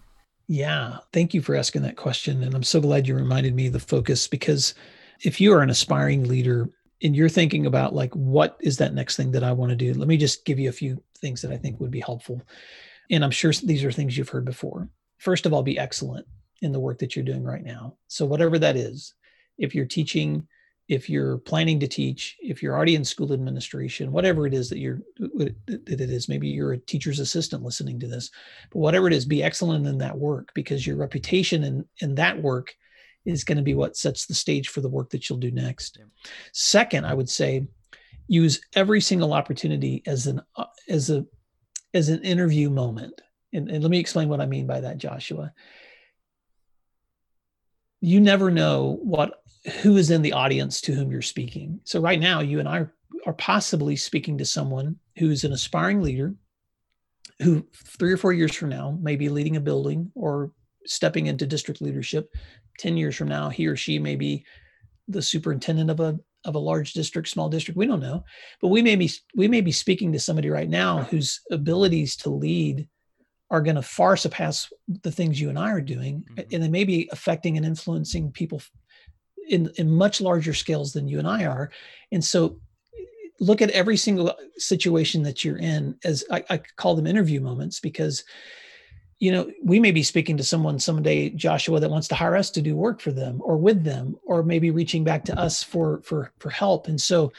Yeah, 0.46 0.98
thank 1.12 1.32
you 1.32 1.42
for 1.42 1.54
asking 1.54 1.82
that 1.82 1.96
question. 1.96 2.42
And 2.42 2.54
I'm 2.54 2.64
so 2.64 2.80
glad 2.80 3.06
you 3.06 3.14
reminded 3.14 3.54
me 3.54 3.68
of 3.68 3.72
the 3.72 3.80
focus 3.80 4.26
because 4.26 4.74
if 5.22 5.40
you 5.40 5.52
are 5.52 5.62
an 5.62 5.70
aspiring 5.70 6.24
leader 6.24 6.70
and 7.02 7.16
you're 7.16 7.28
thinking 7.28 7.66
about 7.66 7.94
like, 7.94 8.14
what 8.14 8.56
is 8.60 8.76
that 8.78 8.94
next 8.94 9.16
thing 9.16 9.30
that 9.32 9.44
I 9.44 9.52
want 9.52 9.70
to 9.70 9.76
do? 9.76 9.94
Let 9.94 10.08
me 10.08 10.16
just 10.16 10.44
give 10.44 10.58
you 10.58 10.68
a 10.68 10.72
few 10.72 11.02
things 11.18 11.42
that 11.42 11.52
I 11.52 11.56
think 11.56 11.80
would 11.80 11.90
be 11.90 12.00
helpful. 12.00 12.42
And 13.10 13.24
I'm 13.24 13.30
sure 13.30 13.52
these 13.52 13.84
are 13.84 13.92
things 13.92 14.16
you've 14.16 14.28
heard 14.28 14.44
before. 14.44 14.88
First 15.18 15.46
of 15.46 15.52
all, 15.52 15.62
be 15.62 15.78
excellent 15.78 16.26
in 16.62 16.72
the 16.72 16.80
work 16.80 16.98
that 16.98 17.16
you're 17.16 17.24
doing 17.24 17.44
right 17.44 17.64
now. 17.64 17.96
So, 18.06 18.24
whatever 18.24 18.58
that 18.58 18.76
is, 18.76 19.14
if 19.58 19.74
you're 19.74 19.86
teaching 19.86 20.46
if 20.90 21.08
you're 21.08 21.38
planning 21.38 21.78
to 21.78 21.86
teach, 21.86 22.36
if 22.40 22.60
you're 22.60 22.74
already 22.74 22.96
in 22.96 23.04
school 23.04 23.32
administration, 23.32 24.10
whatever 24.10 24.44
it 24.44 24.52
is 24.52 24.68
that 24.68 24.78
you're 24.78 24.98
uh, 25.22 25.46
that 25.68 26.00
it 26.00 26.10
is, 26.10 26.28
maybe 26.28 26.48
you're 26.48 26.72
a 26.72 26.78
teacher's 26.78 27.20
assistant 27.20 27.62
listening 27.62 28.00
to 28.00 28.08
this, 28.08 28.28
but 28.72 28.80
whatever 28.80 29.06
it 29.06 29.12
is, 29.12 29.24
be 29.24 29.40
excellent 29.40 29.86
in 29.86 29.98
that 29.98 30.18
work 30.18 30.50
because 30.52 30.84
your 30.84 30.96
reputation 30.96 31.62
in, 31.62 31.84
in 32.00 32.16
that 32.16 32.42
work 32.42 32.74
is 33.24 33.44
going 33.44 33.58
to 33.58 33.64
be 33.64 33.74
what 33.74 33.96
sets 33.96 34.26
the 34.26 34.34
stage 34.34 34.68
for 34.68 34.80
the 34.80 34.88
work 34.88 35.10
that 35.10 35.28
you'll 35.28 35.38
do 35.38 35.50
next. 35.50 35.96
Yeah. 35.98 36.06
Second, 36.52 37.06
I 37.06 37.14
would 37.14 37.28
say 37.28 37.66
use 38.28 38.60
every 38.74 39.00
single 39.00 39.32
opportunity 39.32 40.02
as 40.06 40.26
an 40.26 40.40
uh, 40.56 40.64
as 40.88 41.10
a 41.10 41.26
as 41.92 42.08
an 42.08 42.22
interview 42.22 42.70
moment. 42.70 43.20
And, 43.52 43.68
and 43.68 43.82
let 43.82 43.90
me 43.90 43.98
explain 43.98 44.28
what 44.28 44.40
I 44.40 44.46
mean 44.46 44.66
by 44.66 44.80
that, 44.80 44.98
Joshua. 44.98 45.52
You 48.00 48.20
never 48.20 48.50
know 48.50 48.98
what 49.02 49.42
who 49.82 49.96
is 49.96 50.10
in 50.10 50.22
the 50.22 50.32
audience 50.32 50.80
to 50.82 50.92
whom 50.92 51.10
you're 51.10 51.20
speaking. 51.20 51.80
So 51.84 52.00
right 52.00 52.20
now, 52.20 52.40
you 52.40 52.60
and 52.60 52.68
I 52.68 52.86
are 53.26 53.34
possibly 53.34 53.96
speaking 53.96 54.38
to 54.38 54.46
someone 54.46 54.96
who's 55.18 55.44
an 55.44 55.52
aspiring 55.52 56.00
leader 56.00 56.34
who 57.42 57.66
three 57.74 58.12
or 58.12 58.16
four 58.16 58.32
years 58.32 58.54
from 58.54 58.68
now 58.68 58.98
may 59.00 59.16
be 59.16 59.28
leading 59.28 59.56
a 59.56 59.60
building 59.60 60.10
or 60.14 60.52
stepping 60.86 61.26
into 61.26 61.46
district 61.46 61.82
leadership 61.82 62.34
10 62.78 62.96
years 62.96 63.16
from 63.16 63.28
now 63.28 63.48
he 63.48 63.66
or 63.66 63.76
she 63.76 63.98
may 63.98 64.16
be 64.16 64.44
the 65.08 65.22
superintendent 65.22 65.90
of 65.90 66.00
a 66.00 66.18
of 66.44 66.54
a 66.54 66.58
large 66.58 66.94
district 66.94 67.28
small 67.28 67.48
district 67.48 67.76
we 67.76 67.86
don't 67.86 68.00
know 68.00 68.24
but 68.60 68.68
we 68.68 68.80
may 68.80 68.96
be 68.96 69.10
we 69.34 69.46
may 69.46 69.60
be 69.60 69.72
speaking 69.72 70.12
to 70.12 70.18
somebody 70.18 70.48
right 70.48 70.70
now 70.70 71.02
whose 71.04 71.40
abilities 71.50 72.16
to 72.16 72.30
lead 72.30 72.88
are 73.50 73.60
going 73.60 73.76
to 73.76 73.82
far 73.82 74.16
surpass 74.16 74.72
the 75.02 75.10
things 75.10 75.40
you 75.40 75.48
and 75.48 75.58
I 75.58 75.70
are 75.72 75.80
doing 75.80 76.24
mm-hmm. 76.30 76.40
and 76.52 76.62
they 76.62 76.68
may 76.68 76.84
be 76.84 77.08
affecting 77.12 77.56
and 77.56 77.66
influencing 77.66 78.30
people 78.30 78.62
in, 79.50 79.70
in 79.76 79.90
much 79.90 80.20
larger 80.20 80.54
scales 80.54 80.92
than 80.92 81.08
you 81.08 81.18
and 81.18 81.28
I 81.28 81.44
are. 81.44 81.70
And 82.12 82.24
so 82.24 82.60
look 83.40 83.60
at 83.60 83.70
every 83.70 83.96
single 83.96 84.34
situation 84.56 85.22
that 85.24 85.44
you're 85.44 85.58
in 85.58 85.98
as 86.04 86.24
I, 86.30 86.44
I 86.48 86.60
call 86.76 86.94
them 86.94 87.06
interview 87.06 87.40
moments 87.40 87.80
because 87.80 88.24
you 89.20 89.30
know, 89.30 89.50
we 89.62 89.78
may 89.78 89.90
be 89.90 90.02
speaking 90.02 90.38
to 90.38 90.42
someone 90.42 90.78
someday, 90.78 91.28
Joshua, 91.28 91.78
that 91.78 91.90
wants 91.90 92.08
to 92.08 92.14
hire 92.14 92.36
us 92.36 92.50
to 92.52 92.62
do 92.62 92.74
work 92.74 93.00
for 93.00 93.12
them 93.12 93.40
or 93.44 93.58
with 93.58 93.84
them, 93.84 94.16
or 94.24 94.42
maybe 94.42 94.70
reaching 94.70 95.04
back 95.04 95.24
to 95.26 95.38
us 95.38 95.62
for 95.62 96.00
for 96.02 96.32
for 96.38 96.48
help. 96.48 96.88
And 96.88 96.98
so, 96.98 97.30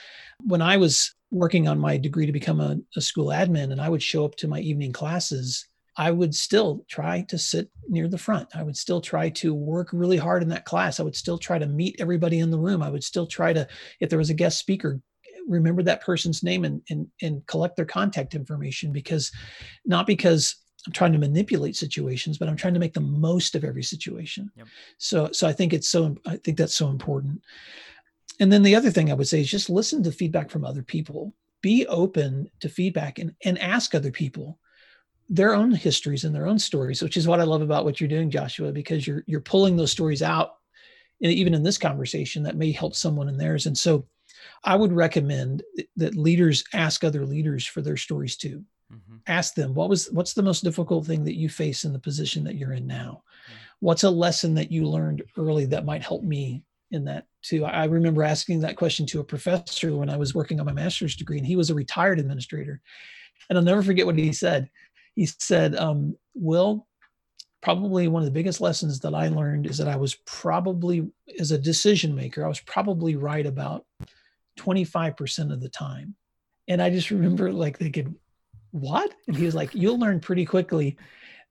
when 0.46 0.62
I 0.62 0.78
was 0.78 1.16
working 1.32 1.68
on 1.68 1.80
my 1.80 1.98
degree 1.98 2.28
to 2.28 2.32
become 2.32 2.62
a, 2.62 2.78
a 2.96 3.02
school 3.02 3.28
admin, 3.28 3.72
and 3.72 3.82
I 3.82 3.90
would 3.90 4.04
show 4.04 4.24
up 4.24 4.36
to 4.38 4.48
my 4.48 4.60
evening 4.60 4.92
classes, 4.92 5.68
I 5.98 6.12
would 6.12 6.36
still 6.36 6.86
try 6.88 7.22
to 7.30 7.38
sit 7.40 7.72
near 7.90 8.08
the 8.08 8.18
front. 8.18 8.56
I 8.56 8.62
would 8.62 8.78
still 8.78 9.02
try 9.02 9.30
to 9.30 9.52
work 9.52 9.90
really 9.92 10.18
hard 10.18 10.44
in 10.44 10.50
that 10.50 10.66
class. 10.66 11.00
I 11.00 11.04
would 11.04 11.16
still 11.16 11.40
try 11.40 11.58
to 11.58 11.66
meet 11.66 11.96
everybody 12.00 12.40
in 12.40 12.52
the 12.52 12.60
room. 12.60 12.84
I 12.84 12.92
would 12.92 13.04
still 13.04 13.26
try 13.26 13.54
to, 13.54 13.68
if 14.00 14.10
there 14.10 14.20
was 14.20 14.30
a 14.30 14.36
guest 14.36 14.60
speaker, 14.60 15.02
remember 15.48 15.82
that 15.82 16.02
person's 16.02 16.44
name 16.44 16.64
and 16.64 16.84
and, 16.92 17.08
and 17.24 17.46
collect 17.48 17.76
their 17.76 17.86
contact 17.86 18.36
information 18.36 18.92
because 18.92 19.32
not 19.84 20.06
because 20.06 20.61
I'm 20.86 20.94
trying 20.94 21.14
to 21.14 21.20
manipulate 21.20 21.76
situations, 21.76 22.38
but 22.38 22.50
I'm 22.50 22.56
trying 22.56 22.74
to 22.74 22.80
make 22.80 22.94
the 22.94 23.02
most 23.02 23.56
of 23.56 23.64
every 23.64 23.84
situation. 23.84 24.50
Yep. 24.56 24.68
So, 24.98 25.32
so 25.32 25.48
I 25.48 25.54
think 25.54 25.74
it's 25.74 25.88
so, 25.88 26.16
I 26.26 26.38
think 26.38 26.58
that's 26.58 26.76
so 26.76 26.90
important. 26.90 27.42
And 28.40 28.52
then 28.52 28.64
the 28.64 28.76
other 28.76 28.90
thing 28.90 29.12
I 29.12 29.14
would 29.14 29.28
say 29.28 29.42
is 29.42 29.52
just 29.52 29.70
listen 29.70 30.02
to 30.04 30.12
feedback 30.12 30.50
from 30.50 30.66
other 30.66 30.82
people. 30.82 31.34
Be 31.62 31.86
open 31.88 32.50
to 32.62 32.70
feedback 32.70 33.20
and, 33.20 33.36
and 33.46 33.60
ask 33.60 33.94
other 33.94 34.12
people 34.12 34.58
their 35.32 35.56
own 35.56 35.72
histories 35.72 36.26
and 36.26 36.36
their 36.36 36.46
own 36.46 36.60
stories, 36.60 37.02
which 37.02 37.16
is 37.16 37.26
what 37.26 37.40
I 37.40 37.44
love 37.44 37.62
about 37.62 37.86
what 37.86 38.00
you're 38.00 38.10
doing, 38.10 38.30
Joshua, 38.30 38.72
because 38.72 39.08
you're 39.08 39.24
you're 39.26 39.40
pulling 39.40 39.78
those 39.78 39.92
stories 39.92 40.22
out, 40.22 40.58
and 41.24 41.32
even 41.32 41.54
in 41.54 41.64
this 41.64 41.78
conversation, 41.78 42.44
that 42.44 42.58
may 42.58 42.72
help 42.72 42.96
someone 42.96 43.30
in 43.30 43.38
theirs. 43.38 43.66
And 43.66 43.78
so, 43.78 44.06
I 44.64 44.76
would 44.76 44.92
recommend 44.92 45.64
that 45.96 46.18
leaders 46.18 46.66
ask 46.74 47.04
other 47.04 47.26
leaders 47.26 47.66
for 47.66 47.82
their 47.82 47.96
stories 47.96 48.36
too. 48.36 48.66
Mm-hmm. 48.92 49.18
Ask 49.28 49.56
them 49.56 49.74
what 49.74 49.90
was 49.90 50.10
what's 50.12 50.34
the 50.34 50.44
most 50.44 50.64
difficult 50.64 51.06
thing 51.06 51.24
that 51.26 51.38
you 51.38 51.50
face 51.50 51.86
in 51.86 51.94
the 51.94 52.00
position 52.00 52.44
that 52.44 52.56
you're 52.56 52.74
in 52.74 52.88
now. 52.88 53.24
Mm-hmm. 53.24 53.58
What's 53.80 54.04
a 54.04 54.10
lesson 54.10 54.54
that 54.56 54.72
you 54.72 54.86
learned 54.86 55.24
early 55.38 55.66
that 55.66 55.86
might 55.86 56.04
help 56.04 56.24
me 56.24 56.64
in 56.92 57.06
that 57.06 57.26
too. 57.42 57.66
I 57.66 57.86
remember 57.86 58.24
asking 58.24 58.60
that 58.62 58.76
question 58.76 59.06
to 59.08 59.20
a 59.20 59.24
professor 59.24 59.96
when 59.96 60.10
I 60.10 60.18
was 60.18 60.36
working 60.36 60.60
on 60.60 60.66
my 60.66 60.74
master's 60.74 61.16
degree, 61.16 61.38
and 61.38 61.48
he 61.48 61.56
was 61.56 61.70
a 61.70 61.76
retired 61.76 62.20
administrator. 62.20 62.82
And 63.50 63.58
I'll 63.58 63.64
never 63.64 63.82
forget 63.82 64.06
what 64.06 64.18
he 64.18 64.34
said. 64.34 64.70
He 65.16 65.26
said, 65.26 65.76
um, 65.76 66.16
Will, 66.36 66.88
probably 67.62 68.08
one 68.08 68.22
of 68.22 68.26
the 68.26 68.32
biggest 68.32 68.62
lessons 68.62 69.00
that 69.00 69.16
I 69.16 69.30
learned 69.30 69.66
is 69.66 69.78
that 69.78 69.88
I 69.88 69.96
was 69.96 70.16
probably, 70.26 71.10
as 71.40 71.52
a 71.52 71.58
decision 71.58 72.16
maker, 72.16 72.46
I 72.46 72.48
was 72.48 72.60
probably 72.60 73.16
right 73.16 73.46
about 73.46 73.86
25% 74.60 75.52
of 75.52 75.62
the 75.62 75.70
time. 75.70 76.16
And 76.68 76.82
I 76.82 76.90
just 76.90 77.12
remember 77.12 77.52
like 77.52 77.78
thinking, 77.78 78.16
what? 78.72 79.14
And 79.28 79.36
he 79.36 79.46
was 79.46 79.56
like, 79.56 79.74
you'll 79.74 80.00
learn 80.00 80.20
pretty 80.20 80.46
quickly 80.46 80.98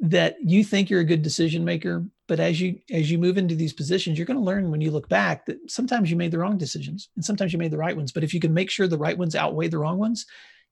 that 0.00 0.36
you 0.42 0.64
think 0.64 0.88
you're 0.88 1.00
a 1.00 1.04
good 1.04 1.22
decision 1.22 1.64
maker, 1.64 2.04
but 2.26 2.40
as 2.40 2.60
you 2.60 2.78
as 2.90 3.10
you 3.10 3.18
move 3.18 3.36
into 3.36 3.54
these 3.54 3.72
positions, 3.72 4.18
you're 4.18 4.26
going 4.26 4.38
to 4.38 4.44
learn 4.44 4.70
when 4.70 4.80
you 4.80 4.90
look 4.90 5.08
back 5.08 5.44
that 5.46 5.58
sometimes 5.70 6.10
you 6.10 6.16
made 6.16 6.30
the 6.30 6.38
wrong 6.38 6.56
decisions 6.56 7.10
and 7.16 7.24
sometimes 7.24 7.52
you 7.52 7.58
made 7.58 7.70
the 7.70 7.78
right 7.78 7.96
ones. 7.96 8.12
But 8.12 8.24
if 8.24 8.32
you 8.32 8.40
can 8.40 8.54
make 8.54 8.70
sure 8.70 8.86
the 8.86 8.96
right 8.96 9.18
ones 9.18 9.34
outweigh 9.34 9.68
the 9.68 9.78
wrong 9.78 9.98
ones, 9.98 10.26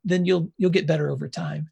then 0.04 0.24
you'll 0.24 0.50
you'll 0.56 0.70
get 0.70 0.87
better 0.87 1.11
over 1.11 1.28
time. 1.28 1.68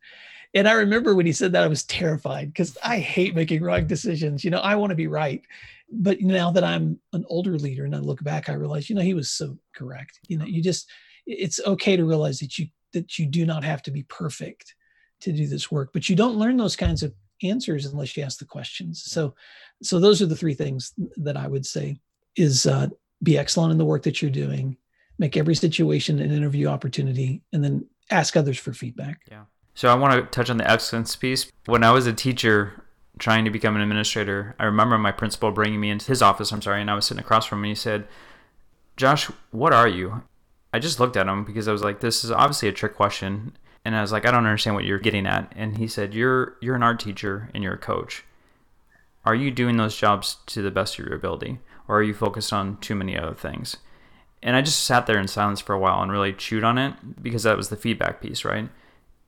And 0.54 0.68
I 0.68 0.72
remember 0.72 1.14
when 1.14 1.26
he 1.26 1.32
said 1.32 1.52
that 1.52 1.64
I 1.64 1.68
was 1.68 1.84
terrified 1.84 2.52
because 2.52 2.76
I 2.82 2.98
hate 2.98 3.34
making 3.34 3.62
wrong 3.62 3.86
decisions. 3.86 4.44
You 4.44 4.50
know, 4.50 4.58
I 4.58 4.74
want 4.76 4.90
to 4.90 4.96
be 4.96 5.06
right. 5.06 5.42
But 5.90 6.20
now 6.20 6.50
that 6.50 6.64
I'm 6.64 6.98
an 7.12 7.24
older 7.28 7.58
leader 7.58 7.84
and 7.84 7.94
I 7.94 7.98
look 7.98 8.22
back, 8.24 8.48
I 8.48 8.54
realize, 8.54 8.90
you 8.90 8.96
know, 8.96 9.02
he 9.02 9.14
was 9.14 9.30
so 9.30 9.56
correct. 9.74 10.18
You 10.28 10.38
know, 10.38 10.44
you 10.44 10.62
just 10.62 10.90
it's 11.26 11.60
okay 11.66 11.96
to 11.96 12.04
realize 12.04 12.38
that 12.40 12.58
you 12.58 12.66
that 12.96 13.18
you 13.18 13.26
do 13.26 13.46
not 13.46 13.62
have 13.62 13.82
to 13.82 13.90
be 13.90 14.02
perfect 14.04 14.74
to 15.20 15.32
do 15.32 15.46
this 15.46 15.70
work 15.70 15.90
but 15.92 16.08
you 16.08 16.16
don't 16.16 16.36
learn 16.36 16.56
those 16.56 16.76
kinds 16.76 17.02
of 17.02 17.12
answers 17.42 17.86
unless 17.86 18.16
you 18.16 18.22
ask 18.22 18.38
the 18.38 18.44
questions. 18.44 19.02
So 19.04 19.34
so 19.82 19.98
those 20.00 20.22
are 20.22 20.26
the 20.26 20.36
three 20.36 20.54
things 20.54 20.92
that 21.16 21.36
i 21.36 21.46
would 21.46 21.66
say 21.66 21.98
is 22.36 22.66
uh, 22.66 22.88
be 23.22 23.38
excellent 23.38 23.72
in 23.72 23.78
the 23.78 23.84
work 23.84 24.02
that 24.04 24.20
you're 24.20 24.30
doing 24.30 24.76
make 25.18 25.36
every 25.36 25.54
situation 25.54 26.18
an 26.18 26.30
interview 26.30 26.66
opportunity 26.66 27.42
and 27.52 27.64
then 27.64 27.86
ask 28.10 28.36
others 28.36 28.58
for 28.58 28.74
feedback. 28.74 29.20
Yeah. 29.30 29.44
So 29.74 29.88
i 29.88 29.94
want 29.94 30.14
to 30.14 30.22
touch 30.30 30.50
on 30.50 30.56
the 30.56 30.70
excellence 30.70 31.16
piece. 31.16 31.50
When 31.66 31.84
i 31.84 31.90
was 31.90 32.06
a 32.06 32.12
teacher 32.12 32.84
trying 33.18 33.44
to 33.46 33.50
become 33.50 33.74
an 33.76 33.82
administrator 33.82 34.54
i 34.58 34.64
remember 34.64 34.98
my 34.98 35.12
principal 35.12 35.50
bringing 35.50 35.80
me 35.80 35.88
into 35.88 36.06
his 36.06 36.20
office 36.20 36.52
i'm 36.52 36.60
sorry 36.60 36.82
and 36.82 36.90
i 36.90 36.94
was 36.94 37.06
sitting 37.06 37.22
across 37.22 37.46
from 37.46 37.60
him 37.60 37.64
and 37.64 37.70
he 37.70 37.74
said 37.74 38.06
josh 38.98 39.30
what 39.52 39.72
are 39.72 39.88
you 39.88 40.22
I 40.76 40.78
just 40.78 41.00
looked 41.00 41.16
at 41.16 41.26
him 41.26 41.42
because 41.42 41.68
I 41.68 41.72
was 41.72 41.82
like, 41.82 42.00
this 42.00 42.22
is 42.22 42.30
obviously 42.30 42.68
a 42.68 42.72
trick 42.72 42.94
question. 42.94 43.56
And 43.82 43.96
I 43.96 44.02
was 44.02 44.12
like, 44.12 44.26
I 44.26 44.30
don't 44.30 44.44
understand 44.44 44.76
what 44.76 44.84
you're 44.84 44.98
getting 44.98 45.26
at. 45.26 45.50
And 45.56 45.78
he 45.78 45.88
said, 45.88 46.12
You're 46.12 46.58
you're 46.60 46.74
an 46.74 46.82
art 46.82 47.00
teacher 47.00 47.48
and 47.54 47.64
you're 47.64 47.72
a 47.72 47.78
coach. 47.78 48.24
Are 49.24 49.34
you 49.34 49.50
doing 49.50 49.78
those 49.78 49.96
jobs 49.96 50.36
to 50.48 50.60
the 50.60 50.70
best 50.70 50.98
of 50.98 51.06
your 51.06 51.16
ability? 51.16 51.60
Or 51.88 52.00
are 52.00 52.02
you 52.02 52.12
focused 52.12 52.52
on 52.52 52.76
too 52.76 52.94
many 52.94 53.16
other 53.16 53.32
things? 53.32 53.78
And 54.42 54.54
I 54.54 54.60
just 54.60 54.84
sat 54.84 55.06
there 55.06 55.18
in 55.18 55.28
silence 55.28 55.62
for 55.62 55.72
a 55.72 55.78
while 55.78 56.02
and 56.02 56.12
really 56.12 56.34
chewed 56.34 56.62
on 56.62 56.76
it 56.76 57.22
because 57.22 57.44
that 57.44 57.56
was 57.56 57.70
the 57.70 57.76
feedback 57.76 58.20
piece, 58.20 58.44
right? 58.44 58.68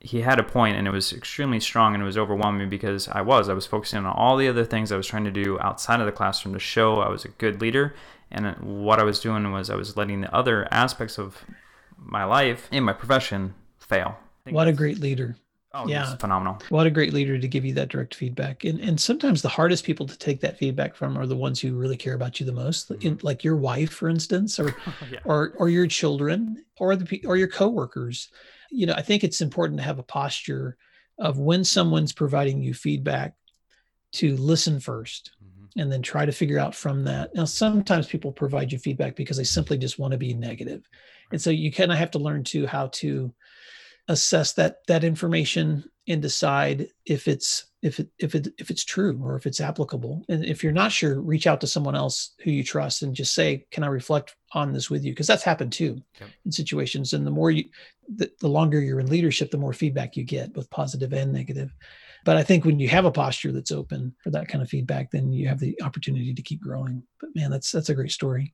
He 0.01 0.21
had 0.21 0.39
a 0.39 0.45
point 0.45 0.77
and 0.77 0.87
it 0.87 0.93
was 0.93 1.15
extremely 1.15 1.61
strong 1.61 1.95
and 1.95 2.03
it 2.03 2.07
was 2.07 2.19
overwhelming 2.19 2.69
because 2.69 3.09
I 3.09 3.23
was. 3.23 3.49
I 3.49 3.55
was 3.55 3.65
focusing 3.65 4.01
on 4.01 4.07
all 4.07 4.37
the 4.37 4.49
other 4.49 4.67
things 4.67 4.93
I 4.93 4.99
was 4.99 5.07
trying 5.07 5.25
to 5.25 5.31
do 5.31 5.59
outside 5.61 6.01
of 6.01 6.07
the 6.07 6.13
classroom 6.13 6.53
to 6.53 6.61
show 6.61 7.01
I 7.01 7.09
was 7.09 7.25
a 7.25 7.29
good 7.29 7.63
leader 7.63 7.95
and 8.31 8.57
what 8.61 8.99
I 8.99 9.05
was 9.05 9.21
doing 9.21 9.51
was 9.53 9.71
I 9.71 9.77
was 9.77 9.97
letting 9.97 10.21
the 10.21 10.35
other 10.35 10.69
aspects 10.71 11.19
of 11.19 11.45
my 11.97 12.25
life 12.25 12.69
and 12.71 12.85
my 12.85 12.93
profession 12.93 13.55
fail. 13.79 14.19
What 14.49 14.69
a 14.69 14.73
great 14.73 14.99
leader. 14.99 15.37
Oh, 15.75 15.87
yeah. 15.87 16.17
phenomenal. 16.17 16.59
What 16.71 16.87
a 16.87 16.91
great 16.91 17.13
leader 17.13 17.39
to 17.39 17.49
give 17.49 17.65
you 17.65 17.75
that 17.75 17.91
direct 17.91 18.15
feedback. 18.15 18.65
And 18.65 18.81
and 18.81 18.99
sometimes 18.99 19.43
the 19.43 19.51
hardest 19.51 19.85
people 19.85 20.07
to 20.07 20.17
take 20.17 20.41
that 20.41 20.57
feedback 20.57 20.95
from 20.95 21.17
are 21.19 21.27
the 21.27 21.37
ones 21.37 21.61
who 21.61 21.77
really 21.77 21.97
care 21.97 22.15
about 22.15 22.41
you 22.41 22.47
the 22.47 22.53
most, 22.53 22.89
mm-hmm. 22.89 23.07
In, 23.07 23.21
like 23.23 23.45
your 23.45 23.57
wife, 23.57 23.91
for 23.91 24.09
instance, 24.09 24.59
or 24.59 24.75
yeah. 25.13 25.21
or 25.25 25.53
or 25.57 25.69
your 25.69 25.87
children, 25.87 26.65
or 26.79 26.97
the 26.97 27.23
or 27.27 27.37
your 27.37 27.49
coworkers. 27.49 28.31
You 28.71 28.87
know, 28.87 28.95
I 28.95 29.03
think 29.03 29.25
it's 29.25 29.43
important 29.43 29.79
to 29.79 29.85
have 29.85 29.99
a 29.99 30.03
posture 30.03 30.79
of 31.19 31.39
when 31.39 31.65
someone's 31.65 32.13
providing 32.13 32.63
you 32.63 32.73
feedback 32.73 33.35
to 34.13 34.37
listen 34.37 34.79
1st 34.79 35.31
and 35.79 35.91
then 35.91 36.03
try 36.03 36.27
to 36.27 36.33
figure 36.33 36.59
out 36.59 36.75
from 36.75 37.05
that. 37.05 37.35
Now, 37.35 37.45
sometimes 37.45 38.07
people 38.07 38.33
provide 38.33 38.73
you 38.73 38.79
feedback 38.79 39.17
because 39.17 39.37
they 39.37 39.45
simply 39.45 39.79
just 39.79 39.99
want 39.99 40.13
to 40.13 40.19
be 40.19 40.35
negative. 40.35 40.83
And 41.31 41.41
so 41.41 41.51
you 41.51 41.73
kind 41.73 41.93
of 41.93 41.99
have 41.99 42.11
to 42.13 42.19
learn 42.19 42.45
to 42.45 42.67
how 42.67 42.89
to 42.95 43.33
assess 44.09 44.55
that 44.55 44.79
that 44.87 45.05
information 45.05 45.85
and 46.09 46.23
decide 46.23 46.89
if 47.05 47.29
it's 47.29 47.67
if 47.83 48.01
it 48.01 48.09
if 48.19 48.35
it 48.35 48.49
if 48.59 48.71
it's 48.71 48.85
true 48.85 49.21
or 49.23 49.37
if 49.37 49.47
it's 49.47 49.61
applicable. 49.61 50.25
And 50.29 50.45
if 50.45 50.65
you're 50.65 50.73
not 50.73 50.91
sure, 50.91 51.21
reach 51.21 51.47
out 51.47 51.61
to 51.61 51.67
someone 51.67 51.95
else 51.95 52.35
who 52.43 52.51
you 52.51 52.65
trust 52.65 53.03
and 53.03 53.15
just 53.15 53.35
say, 53.35 53.67
"Can 53.71 53.85
I 53.85 53.89
reflect 53.89 54.35
on 54.53 54.73
this 54.73 54.91
with 54.91 55.05
you?" 55.05 55.13
Because 55.13 55.27
that's 55.27 55.43
happened 55.43 55.73
too 55.73 56.03
yep. 56.21 56.31
in 56.45 56.51
situations. 56.51 57.13
And 57.13 57.27
the 57.27 57.31
more 57.31 57.51
you, 57.51 57.65
the, 58.09 58.31
the 58.41 58.49
longer 58.49 58.81
you're 58.81 59.01
in 59.01 59.11
leadership, 59.11 59.51
the 59.51 59.59
more 59.59 59.75
feedback 59.75 60.17
you 60.17 60.25
get, 60.25 60.53
both 60.55 60.71
positive 60.71 61.13
and 61.13 61.33
negative. 61.33 61.73
But 62.29 62.37
I 62.37 62.43
think 62.43 62.67
when 62.67 62.79
you 62.79 62.91
have 62.91 63.07
a 63.07 63.11
posture 63.11 63.53
that's 63.53 63.73
open 63.73 64.15
for 64.23 64.29
that 64.33 64.49
kind 64.49 64.61
of 64.61 64.69
feedback, 64.69 65.11
then 65.11 65.33
you 65.33 65.49
have 65.49 65.59
the 65.59 65.75
opportunity 65.81 66.35
to 66.35 66.43
keep 66.43 66.61
growing. 66.61 67.03
But 67.23 67.31
man, 67.35 67.51
that's 67.51 67.73
that's 67.73 67.89
a 67.89 67.95
great 67.95 68.13
story. 68.13 68.53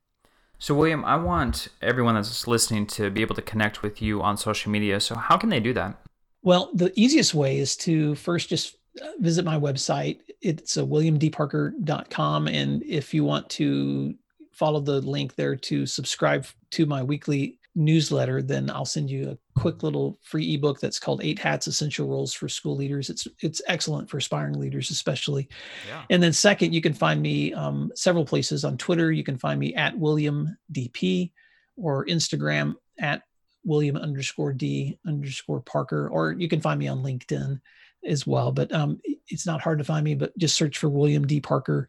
So 0.60 0.76
William, 0.76 1.04
I 1.04 1.16
want 1.16 1.66
everyone 1.82 2.14
that's 2.14 2.46
listening 2.46 2.86
to 2.86 3.10
be 3.10 3.20
able 3.20 3.34
to 3.34 3.42
connect 3.42 3.82
with 3.82 4.00
you 4.00 4.22
on 4.22 4.36
social 4.36 4.70
media. 4.70 5.00
So 5.00 5.16
how 5.16 5.36
can 5.36 5.48
they 5.48 5.58
do 5.58 5.72
that? 5.72 6.00
Well, 6.42 6.70
the 6.72 6.92
easiest 6.94 7.34
way 7.34 7.58
is 7.58 7.74
to 7.78 8.14
first 8.14 8.48
just 8.48 8.76
uh, 9.02 9.08
visit 9.18 9.44
my 9.44 9.58
website. 9.58 10.20
It's 10.40 10.76
a 10.76 10.84
uh, 10.84 10.86
williamdparker.com. 10.86 12.46
And 12.46 12.80
if 12.84 13.12
you 13.12 13.24
want 13.24 13.50
to 13.58 14.14
follow 14.52 14.78
the 14.78 15.00
link 15.00 15.34
there 15.34 15.56
to 15.56 15.84
subscribe 15.84 16.46
to 16.70 16.86
my 16.86 17.02
weekly 17.02 17.58
newsletter, 17.74 18.40
then 18.40 18.70
I'll 18.70 18.84
send 18.84 19.10
you 19.10 19.30
a 19.30 19.38
quick 19.56 19.82
little 19.82 20.18
free 20.22 20.54
ebook 20.54 20.80
that's 20.80 20.98
called 20.98 21.22
Eight 21.22 21.38
Hats 21.38 21.66
Essential 21.66 22.08
Roles 22.08 22.32
for 22.32 22.48
School 22.48 22.76
Leaders. 22.76 23.10
It's 23.10 23.28
it's 23.40 23.62
excellent 23.68 24.10
for 24.10 24.18
aspiring 24.18 24.58
leaders, 24.58 24.90
especially. 24.90 25.48
Yeah. 25.88 26.02
And 26.10 26.22
then 26.22 26.32
second, 26.32 26.72
you 26.72 26.80
can 26.80 26.94
find 26.94 27.22
me 27.22 27.52
um, 27.54 27.92
several 27.94 28.24
places 28.24 28.64
on 28.64 28.76
Twitter. 28.76 29.12
You 29.12 29.24
can 29.24 29.38
find 29.38 29.58
me 29.60 29.74
at 29.74 29.98
William 29.98 30.56
DP 30.72 31.32
or 31.76 32.06
Instagram 32.06 32.74
at 32.98 33.22
William 33.64 33.96
underscore 33.96 34.52
D 34.52 34.98
underscore 35.06 35.60
Parker, 35.60 36.08
or 36.08 36.32
you 36.32 36.48
can 36.48 36.60
find 36.60 36.78
me 36.78 36.88
on 36.88 37.02
LinkedIn 37.02 37.60
as 38.04 38.26
well. 38.26 38.52
But 38.52 38.72
um, 38.72 39.00
it's 39.28 39.46
not 39.46 39.60
hard 39.60 39.78
to 39.78 39.84
find 39.84 40.04
me, 40.04 40.14
but 40.14 40.36
just 40.36 40.56
search 40.56 40.78
for 40.78 40.88
William 40.88 41.26
D. 41.26 41.40
Parker 41.40 41.88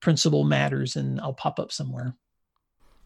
Principal 0.00 0.44
Matters 0.44 0.96
and 0.96 1.20
I'll 1.20 1.32
pop 1.32 1.60
up 1.60 1.72
somewhere. 1.72 2.14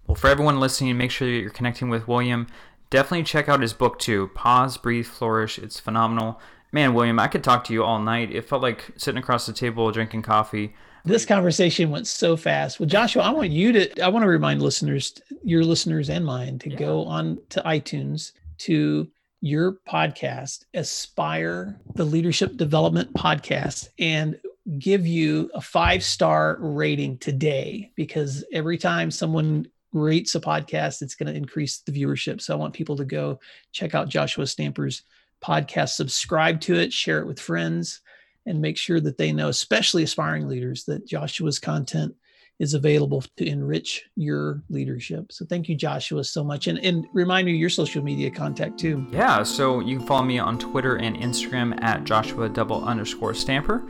Well, 0.06 0.14
for 0.14 0.28
everyone 0.28 0.60
listening, 0.60 0.96
make 0.96 1.10
sure 1.10 1.28
that 1.28 1.38
you're 1.38 1.50
connecting 1.50 1.88
with 1.88 2.08
William. 2.08 2.46
Definitely 2.90 3.24
check 3.24 3.48
out 3.48 3.62
his 3.62 3.72
book 3.72 3.98
too. 3.98 4.30
Pause, 4.34 4.78
breathe, 4.78 5.06
flourish. 5.06 5.58
It's 5.58 5.80
phenomenal. 5.80 6.40
Man, 6.72 6.94
William, 6.94 7.18
I 7.18 7.28
could 7.28 7.44
talk 7.44 7.64
to 7.64 7.72
you 7.72 7.82
all 7.82 8.00
night. 8.00 8.34
It 8.34 8.48
felt 8.48 8.62
like 8.62 8.92
sitting 8.96 9.18
across 9.18 9.46
the 9.46 9.52
table 9.52 9.90
drinking 9.90 10.22
coffee. 10.22 10.74
This 11.04 11.24
conversation 11.24 11.90
went 11.90 12.06
so 12.06 12.36
fast. 12.36 12.80
Well, 12.80 12.88
Joshua, 12.88 13.22
I 13.22 13.30
want 13.30 13.50
you 13.50 13.72
to 13.72 14.00
I 14.00 14.08
want 14.08 14.24
to 14.24 14.28
remind 14.28 14.60
listeners, 14.60 15.14
your 15.42 15.62
listeners 15.62 16.10
and 16.10 16.24
mine, 16.24 16.58
to 16.60 16.70
yeah. 16.70 16.76
go 16.76 17.04
on 17.04 17.38
to 17.50 17.62
iTunes 17.62 18.32
to 18.58 19.08
your 19.40 19.78
podcast, 19.88 20.64
Aspire, 20.74 21.78
the 21.94 22.04
Leadership 22.04 22.56
Development 22.56 23.12
Podcast, 23.14 23.88
and 23.98 24.38
give 24.78 25.06
you 25.06 25.50
a 25.54 25.60
five 25.60 26.02
star 26.02 26.58
rating 26.60 27.18
today 27.18 27.92
because 27.94 28.44
every 28.52 28.78
time 28.78 29.10
someone 29.10 29.68
rates 29.96 30.34
a 30.34 30.40
podcast, 30.40 31.02
it's 31.02 31.14
going 31.14 31.32
to 31.32 31.36
increase 31.36 31.78
the 31.78 31.92
viewership. 31.92 32.40
So 32.40 32.54
I 32.54 32.56
want 32.56 32.74
people 32.74 32.96
to 32.96 33.04
go 33.04 33.40
check 33.72 33.94
out 33.94 34.08
Joshua 34.08 34.46
Stamper's 34.46 35.02
podcast, 35.42 35.90
subscribe 35.90 36.60
to 36.62 36.74
it, 36.74 36.92
share 36.92 37.20
it 37.20 37.26
with 37.26 37.40
friends, 37.40 38.00
and 38.46 38.60
make 38.60 38.76
sure 38.76 39.00
that 39.00 39.18
they 39.18 39.32
know, 39.32 39.48
especially 39.48 40.02
aspiring 40.02 40.48
leaders, 40.48 40.84
that 40.84 41.06
Joshua's 41.06 41.58
content 41.58 42.14
is 42.58 42.74
available 42.74 43.22
to 43.36 43.46
enrich 43.46 44.04
your 44.16 44.62
leadership. 44.70 45.30
So 45.30 45.44
thank 45.44 45.68
you, 45.68 45.74
Joshua, 45.74 46.24
so 46.24 46.42
much. 46.42 46.68
And, 46.68 46.78
and 46.78 47.06
remind 47.12 47.46
me 47.46 47.52
your 47.52 47.68
social 47.68 48.02
media 48.02 48.30
contact 48.30 48.78
too. 48.78 49.06
Yeah, 49.10 49.42
so 49.42 49.80
you 49.80 49.98
can 49.98 50.06
follow 50.06 50.24
me 50.24 50.38
on 50.38 50.58
Twitter 50.58 50.96
and 50.96 51.16
Instagram 51.16 51.82
at 51.82 52.04
Joshua 52.04 52.48
double 52.48 52.82
underscore 52.84 53.34
Stamper. 53.34 53.86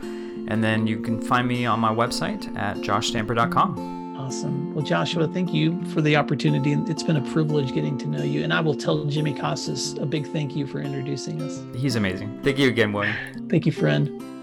And 0.49 0.63
then 0.63 0.87
you 0.87 1.01
can 1.01 1.21
find 1.21 1.47
me 1.47 1.65
on 1.65 1.79
my 1.79 1.93
website 1.93 2.55
at 2.57 2.77
joshstamper.com. 2.77 4.06
Awesome. 4.27 4.75
Well, 4.75 4.83
Joshua, 4.83 5.25
thank 5.25 5.53
you 5.53 5.81
for 5.85 6.01
the 6.01 6.17
opportunity. 6.17 6.73
It's 6.73 7.01
been 7.01 7.15
a 7.15 7.31
privilege 7.31 7.73
getting 7.73 7.97
to 7.99 8.07
know 8.07 8.23
you. 8.23 8.43
And 8.43 8.53
I 8.53 8.59
will 8.59 8.75
tell 8.75 9.05
Jimmy 9.05 9.33
Casas 9.33 9.93
a 9.99 10.05
big 10.05 10.27
thank 10.27 10.53
you 10.53 10.67
for 10.67 10.81
introducing 10.81 11.41
us. 11.41 11.63
He's 11.73 11.95
amazing. 11.95 12.37
Thank 12.43 12.57
you 12.57 12.67
again, 12.67 12.91
William. 12.91 13.15
Thank 13.47 13.65
you, 13.65 13.71
friend. 13.71 14.36